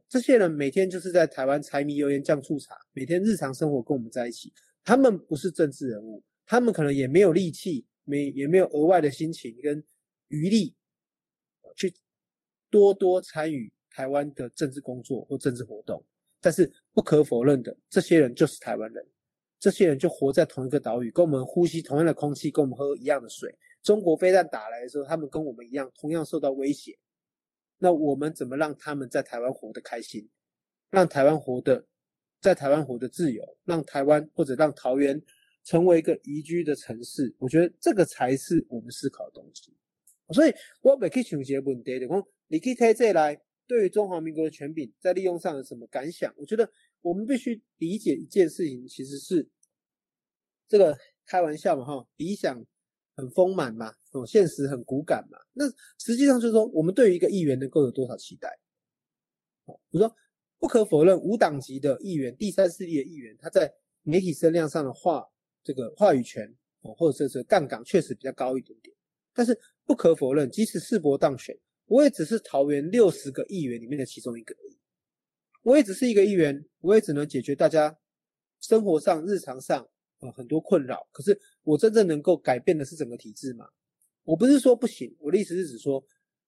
[0.06, 4.52] 这些人每天就是在台湾柴米油盐酱醋茶，每天日常生活跟我们在一起。
[4.84, 9.82] 他们不是政治人物，他们可能也没有力气，没也没有额外的心情跟
[10.28, 10.76] 余力
[11.74, 11.94] 去
[12.68, 16.04] 多多参与台湾的政治工作或政治活动。
[16.40, 19.06] 但是不可否认的，这些人就是台湾人，
[19.58, 23.56] 这些人就活在同一个岛屿，跟我们呼吸同样的空气，跟我们喝一样的水。
[23.82, 26.98] 中国飞弹打来的时候，他们跟我们一样，同样受到威胁。
[27.78, 30.28] 那我们怎么让他们在台湾活得开心，
[30.90, 31.86] 让台湾活得
[32.40, 35.20] 在台湾活得自由，让台湾或者让桃园
[35.64, 37.34] 成为一个宜居的城市？
[37.38, 39.72] 我觉得这个才是我们思考的东西。
[40.34, 46.34] 所以我每去想一个问题，就讲你可以睇这来，对于中华民国的权柄在利用上有什么感想？
[46.36, 46.68] 我觉得
[47.02, 49.48] 我们必须理解一件事情，其实是
[50.66, 52.66] 这个开玩笑嘛，哈，理想。
[53.18, 55.36] 很丰满嘛，哦，现实很骨感嘛。
[55.52, 58.48] 那实际上就是说，我们对于一个议员能够有多少期待？
[59.64, 60.14] 哦，我说
[60.56, 65.26] 不可否认，无党籍的议员、第三势力的议员，他在媒体声量上的话，
[65.64, 66.46] 这个话语权
[66.82, 68.94] 哦，或者是杠杆确实比较高一点点。
[69.34, 71.58] 但是不可否认，即使世博当选，
[71.88, 74.78] 我也只是桃园六十个议员里面的其中一个而已。
[75.62, 77.98] 我也只是一个议员，我也只能解决大家
[78.60, 79.88] 生活上、日常上。
[80.20, 81.08] 呃，很多困扰。
[81.12, 83.68] 可是我真正能够改变的是整个体制吗？
[84.24, 86.04] 我不是说不行，我的意思是指说，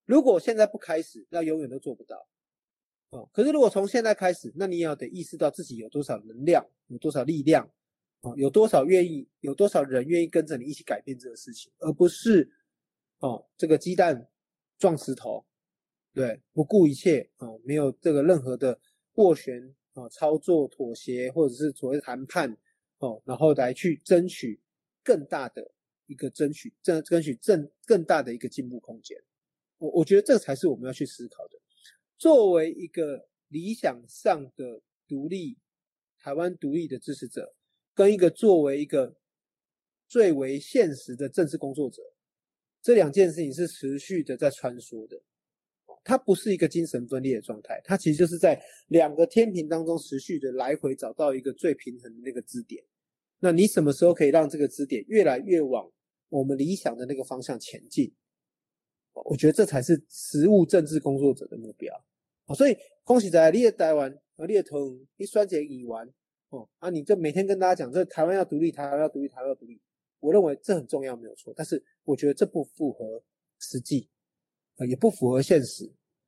[0.07, 2.27] 如果现在不开始，那永远都做不到。
[3.11, 7.71] 哦，可是如果从现在开始，那你也要得意识到自己有多少能量，有多少力量，
[8.23, 12.51] 哦，有多少愿意，有多少人愿意跟着你一起改变这个事情，而不是
[13.21, 14.29] 哦，这个鸡蛋
[14.81, 15.47] 撞石头，
[16.13, 18.81] 对，不顾一切哦，没有这个任何的
[19.15, 22.59] 斡旋啊、操作、妥协，或者是所谓谈判。
[23.03, 24.61] 哦，然后来去争取
[25.03, 25.73] 更大的
[26.05, 29.17] 一个争取，争争取更更大的一个进步空间。
[29.79, 31.59] 我我觉得这才是我们要去思考的。
[32.19, 35.57] 作为一个理想上的独立
[36.19, 37.55] 台湾独立的支持者，
[37.95, 39.17] 跟一个作为一个
[40.07, 42.03] 最为现实的政治工作者，
[42.83, 45.21] 这两件事情是持续的在穿梭的。
[46.03, 48.59] 它不是一个精神分裂的状态，它其实就是在
[48.89, 52.83] 两个天平当中持续的来回找到一个最平衡的那个支点。
[53.41, 55.91] 那你什么时候可以让这个支点越来越往
[56.31, 58.11] 我们理想的那个方向前进？
[59.13, 61.95] 我觉得这才是实务政治工作者的目标。
[62.57, 64.19] 所以恭喜在你也台湾，
[64.49, 66.09] 你也同你双节已完
[66.49, 69.79] 哦啊，你就每天跟大家讲这台湾要独立，台湾要独立，台湾要独立。
[70.21, 71.53] 我认为这很重要，没有错。
[71.57, 73.23] 但是我觉得这不符合
[73.59, 74.09] 实际。
[74.89, 75.85] 也不符合现实，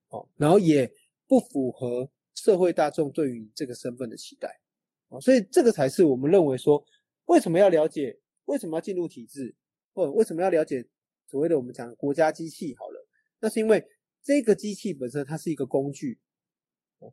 [0.08, 0.86] 哦，然后也
[1.26, 4.60] 不符合社会大众对于这个身份的期待，
[5.08, 6.84] 哦，所以这个才是我们认为说，
[7.24, 8.14] 为什么要了解，
[8.44, 9.56] 为什么要进入体制，
[9.94, 10.86] 或者为什么要了解
[11.26, 13.08] 所谓的我们讲国家机器好了，
[13.40, 13.82] 那是因为
[14.22, 16.20] 这个机器本身它是一个工具，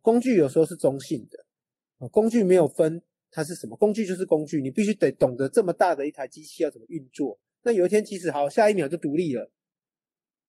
[0.01, 3.01] 工具有时候是中性的，工具没有分
[3.31, 9.51] 它是什么，工具就是工具，你必须得懂得这么大的一台机器要怎么运作，那有一天即使好，下一秒就独立了。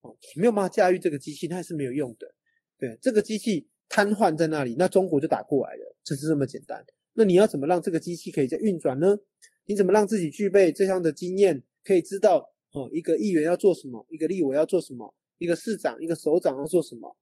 [0.03, 2.35] 哦，没有办法驾驭这个机器，那是没有用的。
[2.79, 6.85] 对，这个机器瘫痪在那里，那中国就打过来了，就是这么简单。
[7.13, 9.19] 那你要怎么让这个机器可以在运转呢？
[9.67, 17.15] 你怎么让自己具备这样的经验，可以知道哦，一个议员要做什么，一个立委要做什么，一个市长、一个首长要做什么，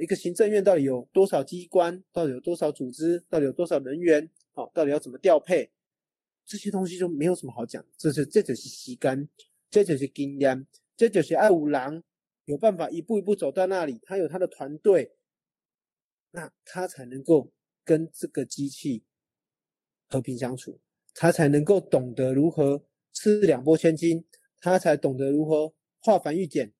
[0.00, 5.70] 一个行政院到底有多少机关，到底有多少组织，到底有多少人员，哦，到底要怎么调配？
[6.46, 9.28] 这些东西就没有什么好讲，这是这就是时间，
[9.68, 10.66] 这就是经验。
[10.96, 12.02] 这就是爱五郎
[12.46, 15.16] 有办法一步一步走到那里，他有他的团队，
[16.30, 17.52] 那他才能够
[17.84, 19.04] 跟这个机器
[20.08, 20.80] 和平相处，
[21.12, 24.24] 他才能够懂得如何吃两拨千金，
[24.58, 26.72] 他才懂得如何化繁育简，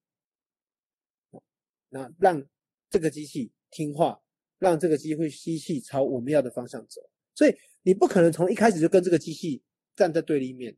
[1.91, 2.47] 那让
[2.89, 4.23] 这个机器听话，
[4.59, 7.03] 让这个机会机器朝我们要的方向走。
[7.35, 7.55] 所以
[7.87, 9.63] 你不可能从一开始就跟这个机器
[9.95, 10.77] 站在对立面。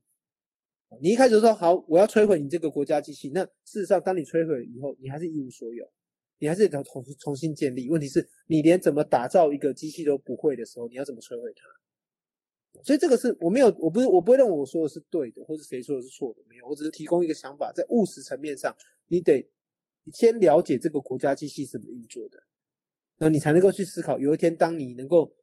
[1.01, 5.91] 你一开始说好，我要摧毁你这个国家机器，那事实上，当你摧毁以后，你还是一无所有，
[6.39, 7.89] 你还是得重重新建立。
[7.89, 12.83] 问题是，你连怎么打造一个机器都不会的时候，你要怎么摧毁它？
[12.83, 19.49] 所以这个是我没有，我不是，我不会认为我说的是对的，或者谁说的是错的，没有，我只是提供一个想法，在务实层面上，你得
[20.13, 22.39] 先了解这个国家机器怎么运作的，
[23.17, 25.35] 那你才能够去思考，有一天当你能够，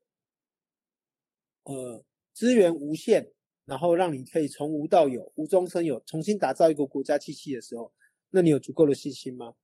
[1.65, 2.03] 呃，
[2.33, 3.31] 资源无限。
[3.67, 7.91] 然后让你可以从无到有、无中生有，重新打造一个国家机器的时候，
[8.29, 9.55] 那你有足够的信心吗？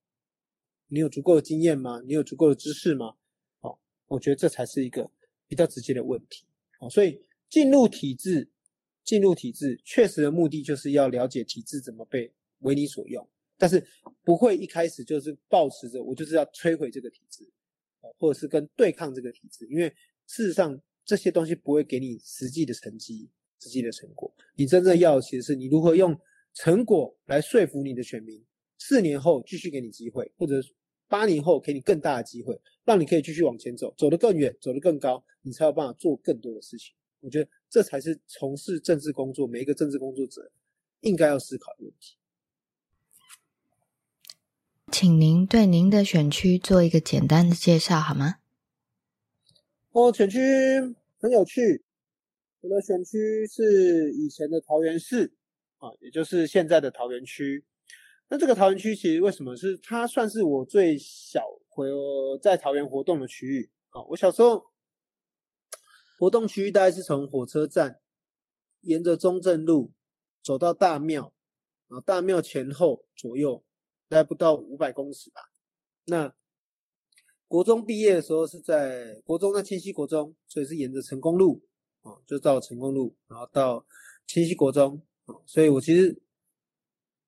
[0.87, 2.01] 你有足够的经验吗？
[2.07, 3.13] 你有足够的知识吗？
[3.59, 5.07] 好，我觉得这才是一个
[5.47, 6.47] 比较直接的问题。
[6.79, 8.49] 好，所以进入体制，
[9.03, 13.85] 进入体制，确实的目的就是要了解体制怎么被为你所用，但是
[14.23, 17.47] 不会一开始就是抱持着我就是要摧毁这个体制，
[18.17, 19.87] 或者是跟对抗这个体制，因为
[20.25, 23.29] 事实上这些东西不会给你实际的成绩。
[23.63, 26.19] 实际的成果，你真正要的其实是你如何用
[26.51, 28.43] 成果来说服你的选民，
[28.79, 30.55] 四年后继续给你机会，或者
[31.07, 36.95] 八年后给你更大的机会，让你可以继续往前走，走得更远，走得更高，你才有办法做更多的事情。
[37.19, 40.51] 我觉得这才是从事政治工作每一个政治工作者
[41.01, 42.17] 应该要思考的问题。
[44.91, 48.40] 请您对您的选区做一个简单的介绍好吗？
[49.91, 50.39] 哦，选区
[51.19, 51.83] 很有趣。
[52.61, 55.33] 我的选区是以前的桃园市
[55.77, 57.65] 啊，也就是现在的桃园区。
[58.29, 61.89] 那这个桃园区其实为什么是它算是我最小回
[62.41, 64.01] 在桃园活动的区域啊？
[64.09, 64.65] 我小时候
[66.17, 67.99] 活动区域大概是从火车站
[68.81, 69.91] 沿着中正路
[70.41, 71.33] 走到大庙
[71.89, 73.63] 啊，大庙前后左右。
[74.07, 75.39] 大概不到五百公尺吧。
[76.03, 76.35] 那
[77.51, 81.61] 国中毕业的时候是在国中在清溪国中，所以是沿着成功路
[82.01, 83.85] 啊，就到成功路，然后到
[84.25, 85.35] 清溪国中啊。
[85.45, 86.17] 所以我其实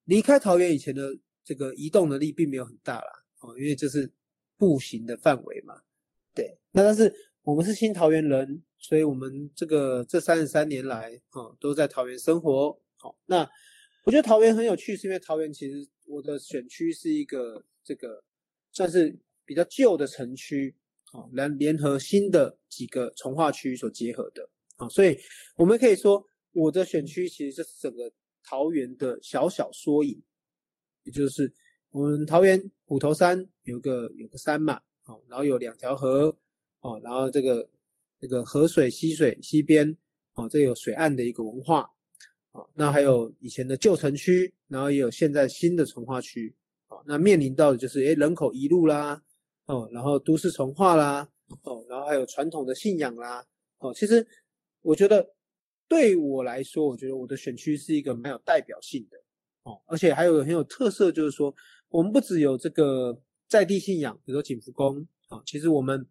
[0.06, 1.14] 离开桃园以前的
[1.44, 4.10] 这个移动能力并没有很大啦，哦，因为这是
[4.58, 5.82] 步行的范围嘛。
[6.34, 12.80] 对，那但是我们是新桃园人，所以我们这个这三十三年来啊都在桃园生活。
[12.96, 13.46] 好，那
[14.06, 15.86] 我觉得桃园很有趣，是因为桃园其实。
[16.06, 18.22] 我的选区是一个这个
[18.74, 20.76] 算是比较旧的城区，
[21.12, 25.18] 啊，来联合新的几个从化区所结合的，啊，所以
[25.56, 28.12] 我们可以说我的选区其实是整个
[28.44, 30.22] 桃园的小小缩影，
[31.04, 31.52] 也就是
[31.92, 34.74] 我们桃园虎头山有个有个山嘛，
[35.04, 36.36] 啊，然后有两条河，
[36.80, 37.70] 啊，然后这个
[38.20, 39.98] 这个河水溪水溪边，
[40.34, 41.90] 啊，这有水岸的一个文化。
[42.52, 49.20] 啊，那还有以前的旧城区，然后也有现在新的从化区，啊，那面临到的就是诶人口移入啦，
[49.66, 51.30] 哦，然后都市重化啦，
[51.64, 53.46] 哦，然后还有传统的信仰啦，
[53.80, 54.26] 哦，其实
[54.82, 55.36] 我觉得
[55.88, 59.18] 对我来说，我觉得我的选区是一个蛮有代表性的，
[59.64, 61.56] 哦，而且还有很有特色，就是说
[61.90, 66.06] 我们不只有这个在地信仰，比如说景福宫，啊，其实我们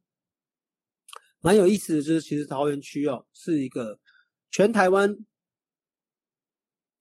[1.41, 3.99] 蛮有意思的就是，其实桃园区哦是一个
[4.51, 5.25] 全台湾。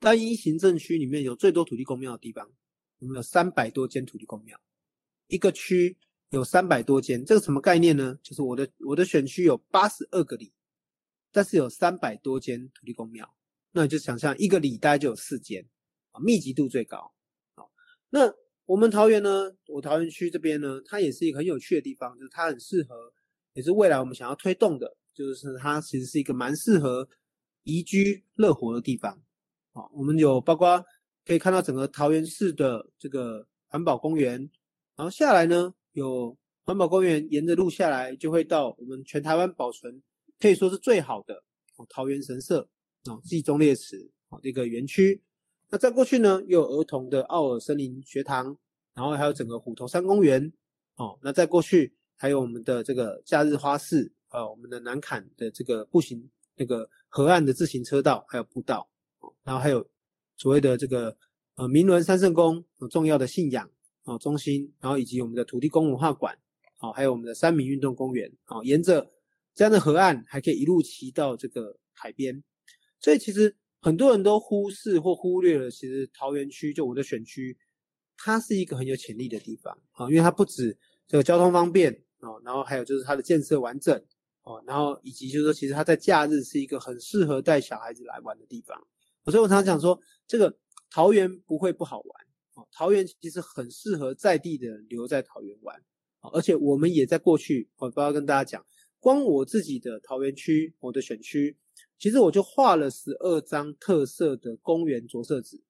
[0.04, 2.52] 单一行政区里面有最多土地公庙的地方，
[2.98, 4.60] 我们有三百多间土地公庙，
[5.28, 5.96] 一个区
[6.32, 8.18] 有三百多间，这个什么概念呢？
[8.24, 10.54] 就是我的我的选区有八十二个里，
[11.30, 13.30] 但是有三百多间土地公庙，
[13.74, 15.68] 那你就想象一个里大概就有四间，
[16.12, 17.14] 啊，密集度最高。
[17.56, 17.70] 好，
[18.10, 18.34] 那
[18.66, 23.14] 我们桃园呢，我桃园区这边呢，它也是一个很有趣的地方，就是它很适合，
[23.52, 27.10] 也是未来我们想要推动的，就是它其实是一个蛮适合
[27.64, 29.22] 宜居乐活的地方。
[29.74, 30.82] 好，我们有包括
[31.26, 34.50] 可以看到整个桃园市的这个环保公园，
[34.96, 40.02] 然后下来呢，有环保公园沿着路下来，就会到我们全台湾保存
[40.40, 41.44] 可以说是最好的
[41.90, 42.68] 桃园神社
[43.06, 45.22] 哦，季中烈祠哦这个园区。
[45.70, 48.58] 那再过去呢，有儿童的奥尔森林学堂，
[48.94, 50.52] 然后还有整个虎头山公园
[50.96, 51.18] 哦。
[51.24, 58.88] 那再过去还有我们的这个假日花市，呃，我们的南坎的这个步行那个河岸的自行车道还有步道。
[59.44, 59.88] 然后还有
[60.38, 61.16] 所谓的这个
[61.56, 63.70] 呃明伦三圣宫重要的信仰
[64.04, 66.38] 啊中心，然后以及我们的土地公文化馆，
[66.78, 69.12] 好，还有我们的三民运动公园，好，沿着
[69.54, 72.44] 这样的河岸还可以一路骑到这个海边，
[73.00, 77.58] 所以其实很多人都忽视或忽略了，其实桃园区就我的选区，
[78.18, 80.78] 它是一个很有潜力的地方啊，因为它不止
[81.08, 83.96] 这个交通方便啊，然后还有就是它的建设完整
[84.44, 88.76] 哦，然后以及就是说其实它在假日是一个很适合带小孩子来玩的地方。
[89.26, 90.58] 所以我常常讲说，这个
[90.90, 95.76] 桃园不会不好玩哦，桃园其实很适合在地的人留在桃园玩
[96.20, 98.66] 啊，而且我们也在过去，我不要跟大家讲，
[99.00, 101.58] 光我自己的桃园区，我的选区，
[101.98, 105.62] 其实我就画了十二张特色的公园着色纸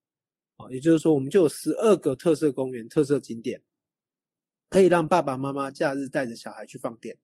[0.58, 3.62] 啊，也就是说，我们就有十二个特色公园、特色景点，
[4.70, 7.18] 可以让爸爸妈妈假日带着小孩去放电，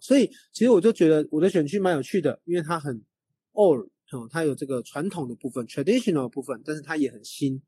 [0.00, 3.04] 所以其实我就觉得我的选区蛮有趣的，因为它很
[3.52, 3.88] old。
[4.12, 7.62] 哦，它有这个传统的部分，traditional 的部分，但是它也很新，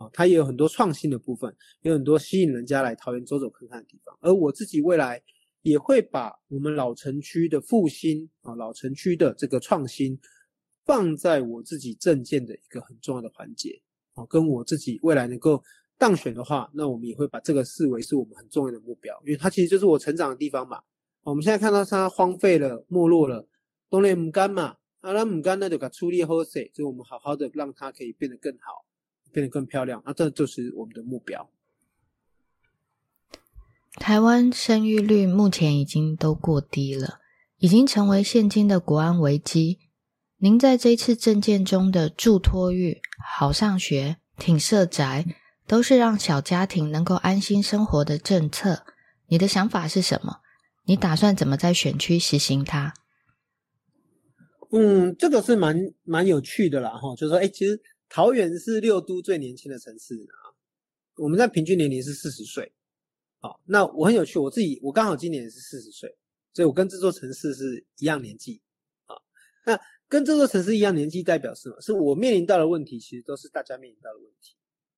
[0.00, 4.16] 啊，它也有很多创新的部分，有很多吸引人家来桃园走走看看的地方。
[4.22, 5.22] 而我自己未来
[5.60, 10.18] 也会把我们老城区的复兴啊，老城区的这个创新，
[10.86, 13.78] 放在我自己政见的一个很重要的环节，
[14.14, 15.62] 啊，跟我自己未来能够
[15.98, 20.80] 当选的话，那我们也会把这个视为是我们很重要的目标，因为它其实就是我成长的地方嘛。
[21.22, 23.46] 我们现在看到它荒废了、没落了，
[23.90, 24.78] 东连不干嘛。
[25.02, 28.84] 阿拉姆干那就给处理好些，就我们好好的让它可以变得更好，
[29.32, 30.02] 变得更漂亮。
[30.04, 31.48] 那这就是我们的目标。
[33.94, 37.20] 台湾生育率目前已经都过低了，
[37.58, 39.78] 已经成为现今的国安危机。
[40.38, 45.26] 您在这次政见中的助托育、好上学、挺社宅，
[45.66, 48.84] 都是让小家庭能够安心生活的政策。
[49.26, 50.40] 你的想法是什么？
[50.86, 52.94] 你打算怎么在选区实行它？
[54.72, 60.50] 嗯，这个是蛮蛮有趣的啦，哈，就是说，哎，其实桃园是六都最年轻的城市啊，
[61.14, 62.72] 我们在平均年龄是四十岁，
[63.38, 66.12] 好，那我很有趣，我自己我刚好今年也是四十岁，
[66.52, 68.60] 所以我跟这座城市是一样年纪，
[69.06, 69.14] 啊，
[69.64, 71.80] 那跟这座城市一样年纪代表什么？
[71.80, 74.56] 是我面临到的问题，其实都是大家面临到的问题，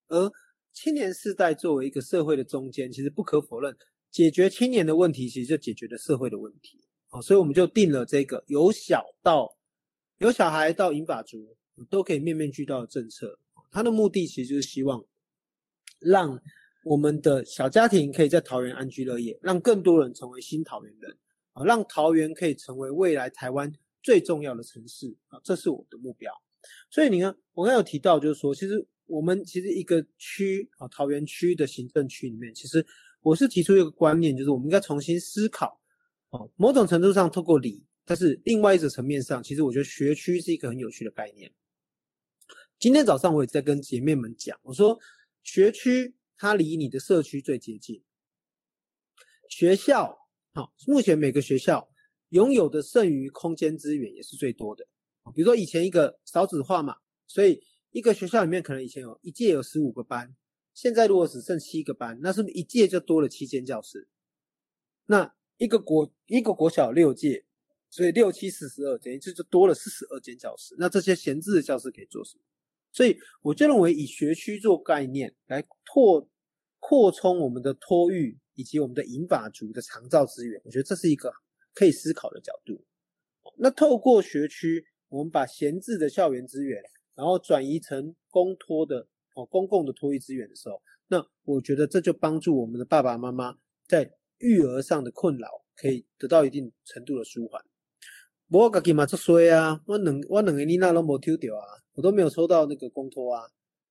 [0.09, 0.33] 而
[0.73, 3.77] 青年世代作为一个社会的中间，其实不可否认，
[4.11, 9.55] 解决青年的问题，其实就解决了社会的问题，啊，所以我们就定了这个由小到
[10.17, 11.55] 有小孩到银发族
[11.91, 13.39] 都可以面面俱到的政策，
[13.71, 15.05] 它的目的其实就是希望
[15.99, 16.41] 让
[16.85, 21.17] 我们的小家庭可以在桃园安居乐业，让更多人成为新桃园人
[21.53, 26.33] 啊，让桃园可以成为未来台湾最重要的城市啊，这是我的目标。
[26.91, 32.85] 所以你看，我刚有提到，就是说，其实我们其实一个区啊，桃园区的行政区里面，其实
[33.21, 35.81] 我是提出一个观念，就是我们应该重新思考
[36.31, 37.85] 哦，某种程度上透过理。
[38.05, 41.51] 但是另外一个层面上，其实我觉得学区是一个很有趣的概念。
[42.83, 44.99] 今天早上我也在跟姐妹们讲，我说
[45.45, 48.03] 学区它离你的社区最接近。
[49.49, 50.19] 学校
[50.53, 51.89] 好，目前每个学校
[52.31, 54.85] 拥有的剩余空间资源也是最多的。
[55.33, 56.97] 比如说以前一个少子化嘛，
[57.29, 57.63] 所以
[57.93, 60.35] 一个学校里面可能以前有一届有十五个班，
[60.75, 64.09] 现在如果只剩七个班，那是不是一届就多了七间教室？
[65.07, 67.47] 那一个国一个国小六届。
[67.89, 70.75] 所以六七四十二，等于就就多了四十二间教室。
[70.79, 72.43] 那这些闲置的教室可以做什么？
[72.93, 76.29] 所以我就认为以学区做概念来拓
[76.79, 81.33] 扩充我们的托育以及我们的银法族的长照资源，我觉得这是一个
[81.75, 82.85] 可以思考的角度。
[83.57, 86.83] 那透过学区，我们把闲置的校园资源，
[87.15, 97.65] 然后转移成公托的哦公共的托育资源的时候，那我觉得这就帮助我们的爸爸妈妈在育儿上的困扰可以得到一定程度的舒缓。
[98.53, 103.45] 我自己嘛做衰啊，我两我两个囡仔都没抽到啊，我都没有抽到那个公托啊，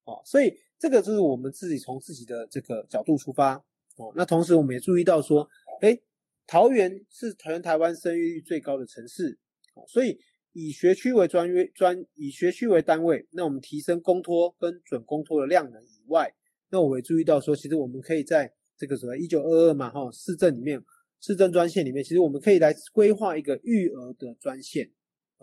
[0.04, 3.56] 哦，所以这个就是我们自己从自己的这个角度出发，
[3.98, 5.50] 哦，那同时我们也注意到说，
[5.82, 6.00] 哎，
[6.46, 9.36] 桃园是全台湾生育率最高的城市，
[9.74, 10.20] 哦，所以
[10.52, 16.32] 以学区为专约专以学区为单位，那我们提升公托跟准公托的量能以外，
[16.70, 20.80] 那我也注意到说，其实我们可以在这个什么一九二二嘛，哈，市政里面。
[21.22, 24.92] 市政专线里面，其实我们可以来规划一个育儿的专线，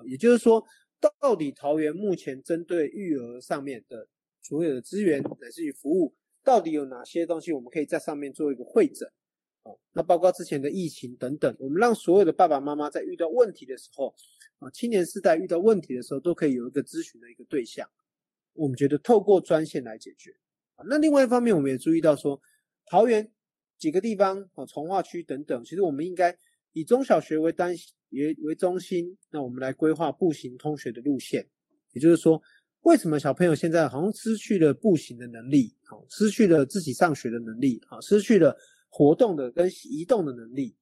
[0.05, 0.63] 也就是说，
[1.21, 4.09] 到底桃园目前针对育儿上面的
[4.43, 6.13] 所有的资源乃至于服务，
[6.43, 9.09] 到底有哪些东西我们可以在上面做一个会诊，
[9.63, 14.13] 哦，那包括之前的疫情等等，我们让所有的爸爸妈妈在遇到问题的时候，
[14.59, 17.89] 啊，青年世代遇到问题的时候，都可以有一个咨询的一个对象，
[18.55, 20.33] 我们觉得透过专线来解决，
[20.75, 22.41] 啊，那另外一方面，我们也注意到说，
[22.87, 23.31] 桃园。
[23.79, 26.37] 几个地方哦，从化区等等，其实我们应该
[26.73, 27.73] 以中小学为单
[28.11, 31.49] 为为中心，那我们来规划步行通学的路线。
[31.93, 32.43] 也就是说，
[32.81, 38.57] 为什么小朋友现在好像失去了步行的能力，好，失去了自己上学的能力，啊，失去了
[38.89, 40.77] 活动的跟移动的能力。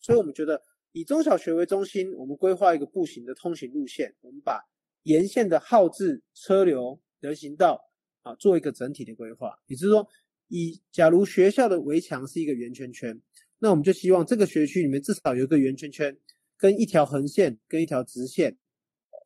[0.00, 4.60] 所以我们觉得以中小学为中心，我们规划一个步行的通行路线，我们把
[5.04, 7.80] 沿线的号志、车流、人行道
[8.22, 9.56] 啊，做一个整体的规划。
[9.66, 10.04] 也就是说。
[10.50, 13.22] 以假如学校的围墙是一个圆圈圈，
[13.60, 16.18] 那我们就希望这个学区里面至少有一个圆圈圈，
[16.58, 18.58] 跟一条横线跟一条直线，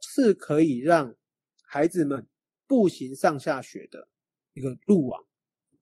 [0.02, 1.16] 是可以让
[1.62, 2.26] 孩子们
[2.66, 4.08] 步行上下学的
[4.52, 5.24] 一个路网。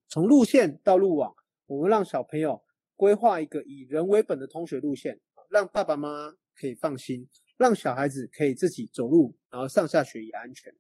[0.09, 1.35] 从路线到路网，
[1.67, 2.63] 我们让小朋友
[2.95, 5.19] 规划一个以人为本的通学路线，
[5.51, 10.73] 让爸爸妈妈可以放心，让小孩子可以自己走路，然后上下学也安全。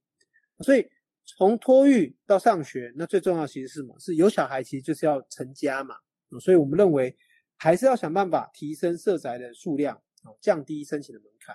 [0.60, 0.86] 所以。
[1.24, 3.98] 从托育到上学，那最重要其实是什么？
[3.98, 5.96] 是有小孩，其实就是要成家嘛。
[6.40, 7.16] 所以我们认为
[7.56, 11.54] 还是要想办法提升社宅的数量，啊，降低申请的门槛。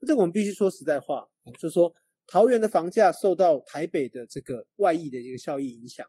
[0.00, 1.94] 那这个我们必须说实在话，就是说
[2.26, 6.06] 桃园的房价受到台北的这个外溢的一个效益影响。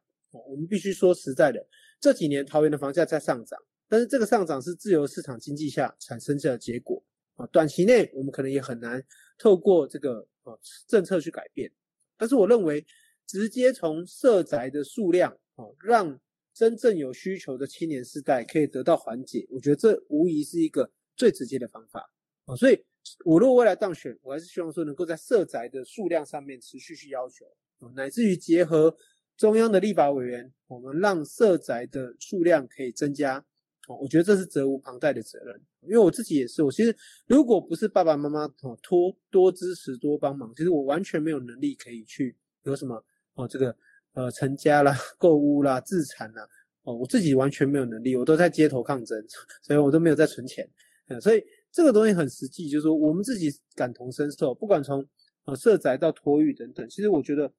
[0.50, 1.66] 我们必须说实在的，
[2.00, 7.02] 这几年桃园的房价在上涨，但是这个上涨是自由市场经济下产生的结果
[7.36, 7.46] 啊。
[7.48, 9.02] 短期内我们可能也很难
[9.38, 10.52] 透过这个啊
[10.88, 11.72] 政策去改变。
[12.18, 12.86] 但是我认为，
[13.28, 16.20] 直接从社宅的数量哦，让
[16.54, 22.10] 真正有需求的青年世代可以得到缓解，我觉得这无疑是一个最直接的方法
[22.46, 22.56] 啊。
[22.56, 22.80] 所以，
[23.26, 27.46] 我如果未来当选，我还是希望说能够在社宅的数量上面持续去要求
[27.94, 28.96] 乃至于结合
[29.38, 33.46] 中央的立法委员，我们让社宅的数量可以增加
[33.88, 36.96] 哦，我觉得这是责无旁贷的责任，因为我自己也是，我其实
[37.28, 43.04] 如果不是爸爸妈妈哦多多支持多帮忙，其实我完全没有能力可以去有什么
[43.36, 43.76] 哦这个
[44.14, 46.48] 呃成家啦、 购物啦、自产啦，
[46.84, 49.24] 哦我自己完全没有能力，我都在街头抗争，
[49.62, 50.68] 所以我都没有在存钱，
[51.10, 55.06] 嗯，所以这个东西很实际，就是说我们自己感同身受，不管从
[55.46, 57.52] 呃社宅到托育等等，其实我觉得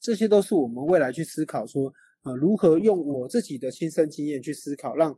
[0.00, 1.92] 这些都是我们未来去思考说。
[2.26, 5.14] 呃，如何用我自己的亲身经验去思考，让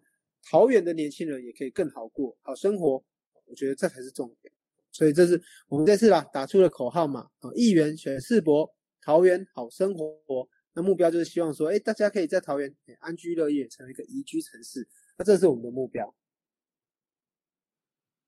[0.48, 3.02] 桃园的年轻人也可以更好过好生活？
[3.44, 4.52] 我觉得这才是重点。
[4.92, 8.72] 所以这是我们这次啦打出了口号嘛，啊，议员选世博，
[9.02, 10.48] 桃园好生活。
[10.72, 14.86] 那目标就是希望说，哎，大家可以在桃园安居乐业，成为一个宜居城市。
[15.18, 16.14] 那这是我们的目标。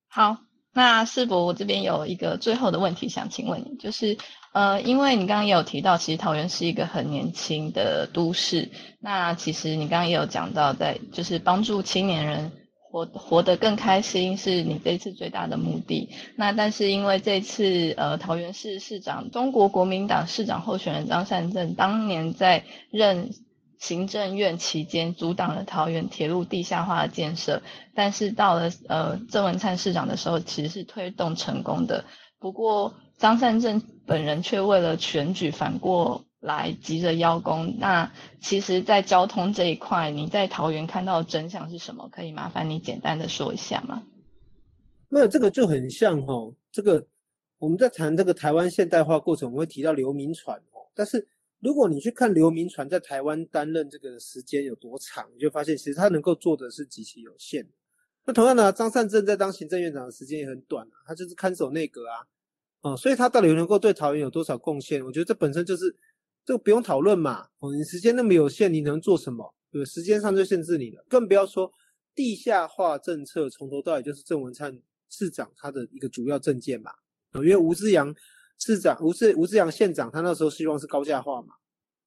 [0.08, 0.47] 好。
[0.78, 4.16] 那世博，我这边有一个最后的问题想请问你，就是
[4.52, 8.68] 呃，因为你刚刚也有提到，其实桃园是一个很年轻的都市。
[9.00, 16.10] 那其实你刚刚也有讲到，在就是帮助青年人活活得更开心，是你这次最大的目的。
[16.36, 22.62] 那但是因为这次呃，桃园市市长中国国民党市长候选人张善政当年在
[22.92, 23.30] 任。
[23.78, 27.62] 行政院期间阻挡了桃园铁路地下化的建设，
[27.94, 32.04] 但是到了呃郑文灿市长的时候，其实是推动成功的。
[32.40, 37.76] 不过张善政本人却为了选举反过来急着邀功。
[37.78, 42.08] 那其实，在交通这一块，你在桃园看到的真相是什么？
[42.10, 44.02] 可以麻烦你简单的说一下吗？
[45.08, 46.52] 没有，这个就很像哦。
[46.72, 47.06] 这个
[47.58, 51.28] 我们在谈这个台湾现代化过程，我们会提到流民船哦，但是。
[51.60, 57.68] 如果你去看刘铭传在台湾担任这个时间有多长，你就发现其实他能够做的是极其有限。
[58.24, 62.26] 那同样的，张善政在当行政院长的时间也很短啊，他就是看守内阁啊，
[62.82, 65.04] 哦，所以他到底能够对桃园有多少贡献？
[65.04, 65.92] 我觉得这本身就是
[66.44, 67.48] 这个不用讨论嘛。
[67.58, 69.52] 哦，你时间那么有限，你能做什么？
[69.72, 71.72] 对，时间上就限制你了，更不要说
[72.14, 76.92] 地下化政策从头到尾就是郑文灿市长他的一个主要政见嘛。
[77.34, 78.14] 因为吴志阳。
[78.58, 81.54] 市长吴志吴志阳县长，他那时候希望是高价化嘛，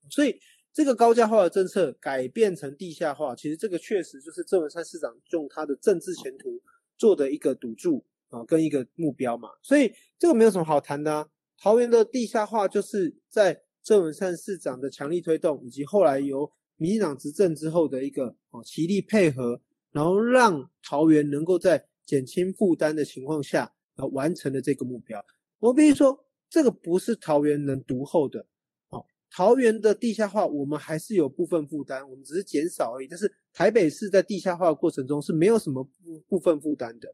[0.09, 0.37] 所以
[0.73, 6.61] 这个高价化的政策改变成地下化，其实这个确实就是郑文灿市长用他的政治前途
[6.97, 11.29] 做的一个赌注啊，跟一个目标嘛，所以这个没有什么好谈的。
[11.57, 25.23] 桃园的地下化就是在郑文灿市长的强力推动，以及后来由民进党执政之后的一个哦齐力配合，然后让桃园能够在减轻负担的情况下，呃完成了这个目标。
[25.59, 26.25] 我必须说。
[26.51, 28.45] 这个不是桃园能独厚的，
[28.89, 33.07] 哦，桃园的地下化我们还是有部分负担，我们只是减少而已。
[33.07, 37.07] 但是台北市在地下化的过程中是没有什么部部分负担的，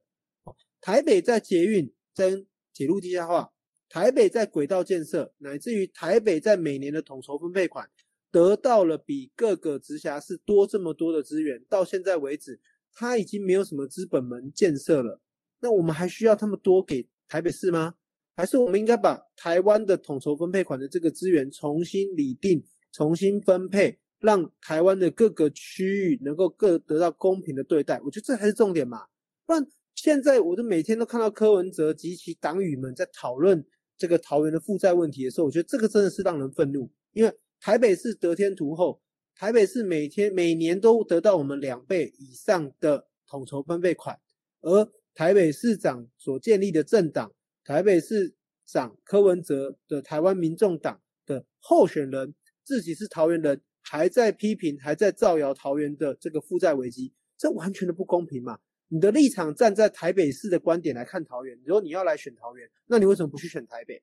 [0.43, 3.53] 哦，台北在捷运、跟铁路地下化，
[3.87, 7.87] 台北在轨道建设，乃至于台北在每年的统筹分配款
[8.31, 12.59] 得到了比各个直辖市多这么多的资源，到现在为止，
[12.91, 15.21] 它已经没有什么资本门建设了，
[15.59, 17.93] 那我们还需要他们多给台北市吗？
[18.37, 22.63] 还是我们应该把台湾的统筹分配款的这个资源重新拟定、
[22.93, 27.99] 重新分配，让台湾的各个区域能够各得到公平的对待。
[28.05, 29.07] 我觉得这才是重点嘛。
[29.47, 33.65] 不然现在我都每天都看到柯文哲及其党羽们在讨论
[33.97, 36.87] 这个桃园的负债问题的时候，我觉得这个真的是让人愤怒。
[37.13, 39.01] 因为台北市得天独厚，
[39.35, 44.19] 台北市每天每年都得到我们两倍以上的统筹分配款，
[44.61, 47.31] 而台北市长所建立的政党。
[47.67, 48.33] 台北市
[48.65, 58.57] 长柯文哲的台湾民众党的候选人自己是桃园人，还在批评，还在造谣桃园的这个负债危机，这完全的不公平嘛？
[58.87, 64.01] 你的立场站在台北市的观点来看桃园，如果你要来选桃园，那你为什么不去选台北？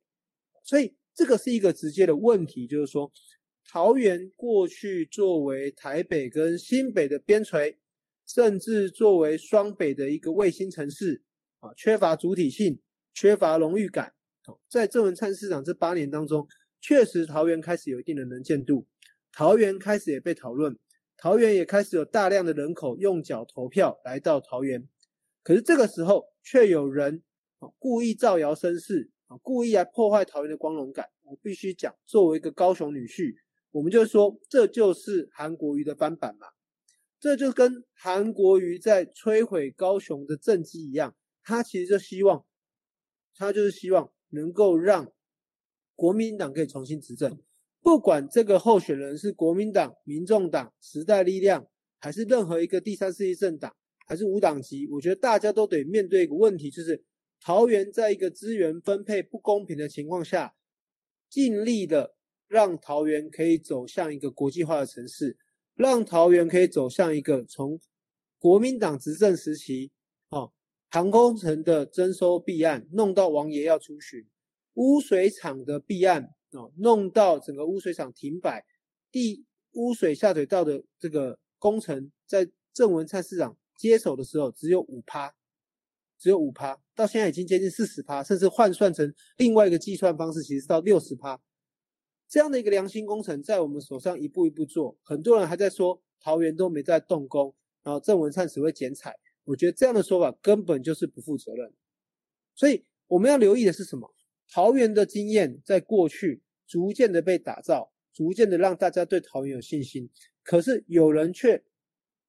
[0.62, 3.10] 所以这个是一个直接的问题，就是说
[3.66, 7.76] 桃园过去作为台北跟新北的边陲，
[8.26, 11.22] 甚至作为双北的一个卫星城市
[11.60, 12.78] 啊，缺乏主体性。
[13.14, 14.12] 缺乏荣誉感，
[14.68, 16.46] 在郑文灿市长这八年当中，
[16.80, 18.86] 确实桃园开始有一定的能见度，
[19.32, 20.76] 桃园开始也被讨论，
[21.16, 24.88] 桃园也开始有大量的人口用脚投票来到桃园。
[25.44, 27.22] 可是这个时候，却有人
[27.78, 31.08] 故意造谣生事啊，故意来破坏桃园的光荣感。
[31.22, 33.34] 我必须讲，作为一个高雄女婿，
[33.70, 36.48] 我们就说这就是韩国瑜的翻版嘛，
[37.20, 42.44] 这就跟韩国瑜在摧毁高雄的政绩一样，他其实就希望。
[43.36, 45.12] 他就是希望能够让
[45.96, 47.38] 国民党可以重新执政，
[47.80, 51.68] 不管这个候选人是国民党、民众党、时代力量，
[51.98, 53.74] 还是任何一个第三世界政党，
[54.06, 57.04] 还是无党籍，我觉得大家都得面对一个问题，就是
[57.40, 60.54] 桃园在一个资源分配不公平的情况下，
[61.28, 62.14] 尽力的
[62.48, 65.36] 让桃园可以走向一个国际化的城市，
[65.74, 67.80] 让桃园可以走向一个从
[68.38, 69.90] 国民党执政时期，
[70.94, 74.24] 航空城的征收弊案弄到王爷要出巡，
[74.74, 78.64] 污水厂的弊案哦，弄到整个污水厂停摆，
[79.10, 85.34] 地污水下水道的这个工程在郑文灿市长接手的时候只有五趴，
[86.16, 91.40] 只有五趴，到现在已经接近四十趴，甚至换算成另外一个计算方式，其实是到六十趴。
[92.28, 97.52] 这样的一个良心工程在我们手上一步一步做，很多人还在说桃园都没在动工。
[97.82, 99.14] 然后郑文灿只会剪彩，
[99.44, 101.72] 我觉得这样的说法根本就是不负责任。
[102.54, 104.14] 所以我们要留意的是什么？
[104.52, 110.10] 桃园的经验在过去逐渐的被打造，逐渐的让大家对桃园有信心。
[110.42, 111.64] 可是有人却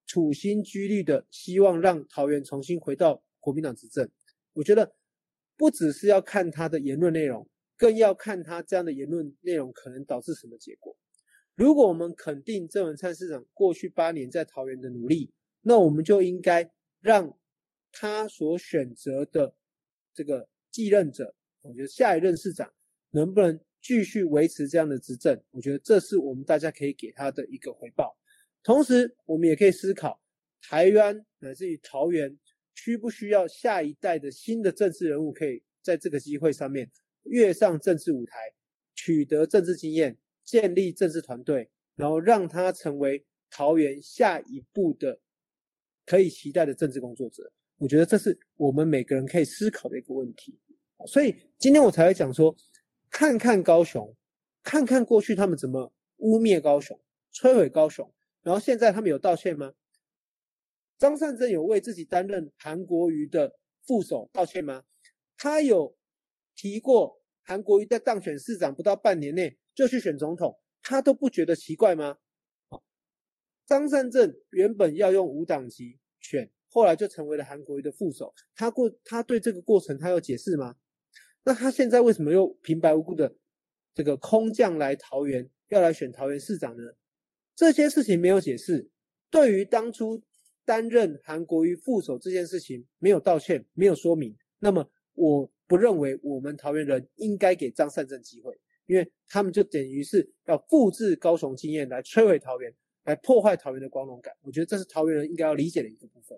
[0.06, 4.10] 处心积虑的希望让桃园重新回到国民党执政。
[4.54, 4.96] 我觉得
[5.58, 7.48] 不只是要看他的言论内容，
[7.78, 10.96] 更要看他这样的言论内容可能导致什么结果。
[11.56, 16.72] 如果我们肯定郑文灿市长过去八年在桃园的努力，那我们就应该
[17.06, 17.38] 让
[17.92, 19.54] 他所选择的
[20.12, 22.74] 这个继任者，我觉得下一任市长
[23.12, 28.18] 能不能继续维持这样的执政，我觉得这是我们大家可以给他的一个回报。
[28.64, 30.20] 同时，我们也可以思考，
[30.64, 32.36] 台湾乃至于桃园
[32.74, 36.92] 需不需要下一代的新的政治人物，可以在这个机会上面
[37.26, 38.52] 跃上政治舞台，
[38.96, 45.20] 取得政治经验，建立政治团队，然后让他成为桃园下一步的。
[46.06, 50.60] 可以期待的政治工作者，我觉得这是我们每个人可以思考的一个问题。
[51.08, 52.56] 所以今天我才会讲说，
[53.10, 54.16] 看看高雄，
[54.64, 57.00] 看看过去他们怎么污蔑高雄、
[57.34, 59.74] 摧毁高雄，然后现在他们有道歉吗？
[60.98, 64.84] 张善政有为自己担任韩国瑜的副手道歉吗？
[65.38, 65.98] 他有
[66.56, 72.18] 提过韩国瑜在当选市长不到半年内就去选总统，他都不觉得奇怪吗？
[73.66, 78.34] 张善政原本要用无党籍选，后来就成为了韩国瑜的副手。
[78.56, 80.76] 他过他对这个过程他有解释吗？
[81.44, 83.36] 那他现在为什么又平白无故的
[83.94, 86.84] 这个空降来桃园，要来选桃园市长呢？
[87.56, 88.90] 这些事情没有解释。
[89.30, 90.22] 对于当初
[90.64, 102.74] 担任韩国瑜副手这件事情没有道歉，没有说明，那么我不认为我们桃园人应该给张善政机会，因为他们就等于是要复制高雄经验来摧毁桃园。
[103.06, 106.38] 来破坏桃园的光荣感，我觉得这是桃园人应该要理解的一个部分。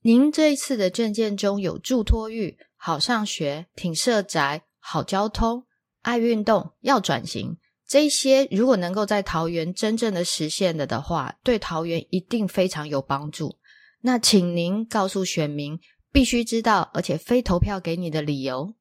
[0.00, 5.66] 您这一次的证件中有助托育、好上学、挺社宅、好交通、
[6.00, 13.58] 爱运动、要转型，这些如果能够在桃园真正的实现了的话，对桃园一定非常有帮助。
[14.00, 15.78] 那请您告诉选民
[16.10, 18.74] 必须知道，而且非投票给你的理由。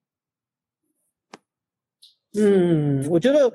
[2.33, 3.51] 嗯，我觉得。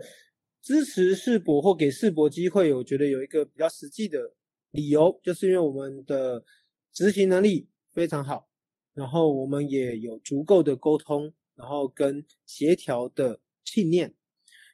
[0.67, 4.33] 支持世博或给世博机会，我觉得有一个比较实际的
[4.73, 6.43] 理由，就是因为我们的
[6.93, 8.49] 执行能力非常好，
[8.93, 14.12] 然后我们也有足够的沟通，然后跟协调的信念。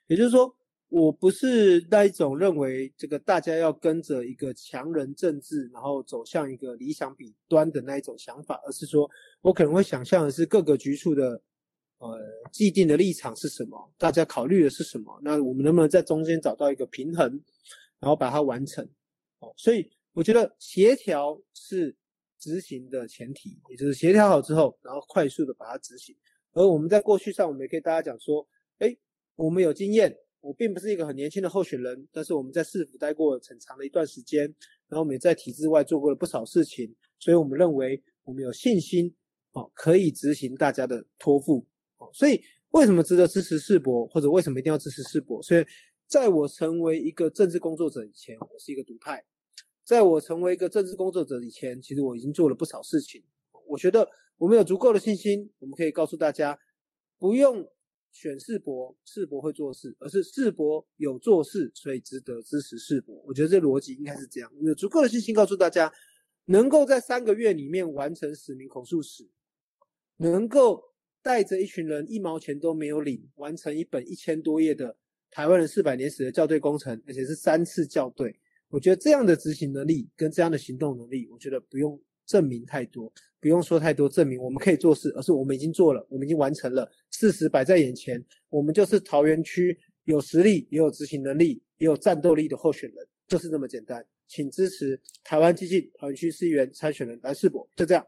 [0.06, 0.56] 也就是说，
[0.88, 9.06] 我不是那一种认为这个大家要跟着一个强人政治，然后走向一个理想彼端的那一种想法，而是说
[9.42, 11.42] 我可能会想象的是各个局处的。
[12.02, 12.18] 呃，
[12.50, 13.92] 既定的立场是什么？
[13.96, 15.16] 大家考虑的是什么？
[15.22, 17.40] 那我们能不能在中间找到一个平衡，
[18.00, 18.84] 然后把它完成？
[19.38, 21.96] 哦，所以我觉得协调是
[22.40, 26.12] 执行的前提，也就是协调好之后，然后快速的把它执行。
[26.54, 28.44] 而我们在过去上，我们也可以大家讲说，
[28.78, 28.96] 哎，
[29.36, 34.42] 我们有经验，我并不是一个很年轻的候选人，但是我们在市府待过很长的一段时间，
[34.88, 39.14] 然后我们也在体制外做过了不少事情，所以我们认为我们有信心，
[39.52, 41.64] 哦，可以执行大家的托付。
[42.12, 42.40] 所以，
[42.70, 45.42] 为什么值得支持世博，或者为什么一定要支持世博？
[45.42, 45.64] 所以，
[46.06, 49.18] 在我成为一个政治工作者以前，我是一个独派；
[49.84, 53.22] 在我成为一个政治工作者以前，其实我已经做了不少事情。
[53.66, 54.08] 我觉得
[54.38, 56.58] 我们有足够的信心，我们可以告诉大家，
[57.18, 57.66] 不用
[58.10, 63.22] 选世博，世博会做事，而是世博有做事，所以值得支持世博。
[63.26, 65.92] 我觉得这逻辑应该是这样：有足够的信心告诉大家，
[66.46, 69.28] 能够在三个月里面完成使命口述史，
[70.16, 70.91] 能够。
[71.22, 74.96] 带着一群人一毛钱都没有领，完成一本一千多页的
[75.30, 78.38] 台湾人四百年史的校对工程，而且是三次校对。
[78.68, 94.04] 我觉得这样的执行能力跟这样的行动能力，我觉得不用证明太多，不用说太多证明我们可以做事，而是我们已经做了，我们已经完成了，事实摆在眼前，我们就是桃园区有实力、也有执行能力、也有战斗力的候选人，就是这么简单。
[94.26, 98.06] 请支持台湾激进桃园区市议员参选人来世博，就这样。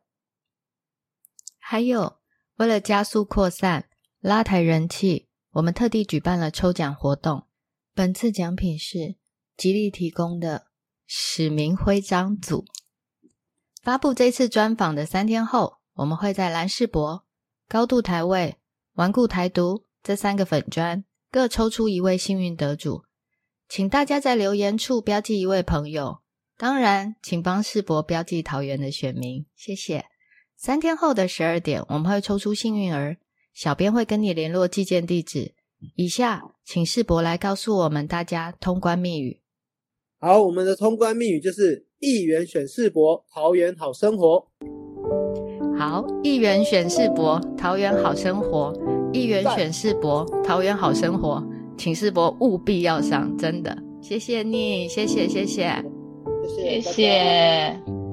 [1.58, 2.23] 还有。
[2.56, 3.88] 为了加速扩散、
[4.20, 7.46] 拉抬人气，我们特地举办了抽奖活动。
[7.94, 9.16] 本次奖品是
[9.56, 10.66] 吉利提供的
[11.06, 12.64] 使命徽章组。
[13.82, 17.24] 发布这次专访的三天后，我们会在蓝世博、
[17.68, 18.56] 高度台位、
[18.94, 23.04] 顽固台独这三个粉砖各抽出一位幸运得主，
[23.68, 26.20] 请大家在留言处标记一位朋友。
[26.56, 30.06] 当然，请帮世博标记桃园的选民，谢谢。
[30.56, 33.16] 三天后的十二点，我们会抽出幸运儿，
[33.52, 35.52] 小编会跟你联络寄件地址。
[35.96, 39.40] 以下，请世博来告诉我们大家通关密语。
[40.18, 44.48] 好，我们的通关密语就是“一元选世博，桃园好生活”。
[45.76, 48.72] 好，一元选世博，桃园好生活。
[49.12, 55.84] 一元选世博，桃园好生活，请世博务必要上，真的，谢谢你，谢谢，谢谢。
[56.56, 58.03] 谢谢谢。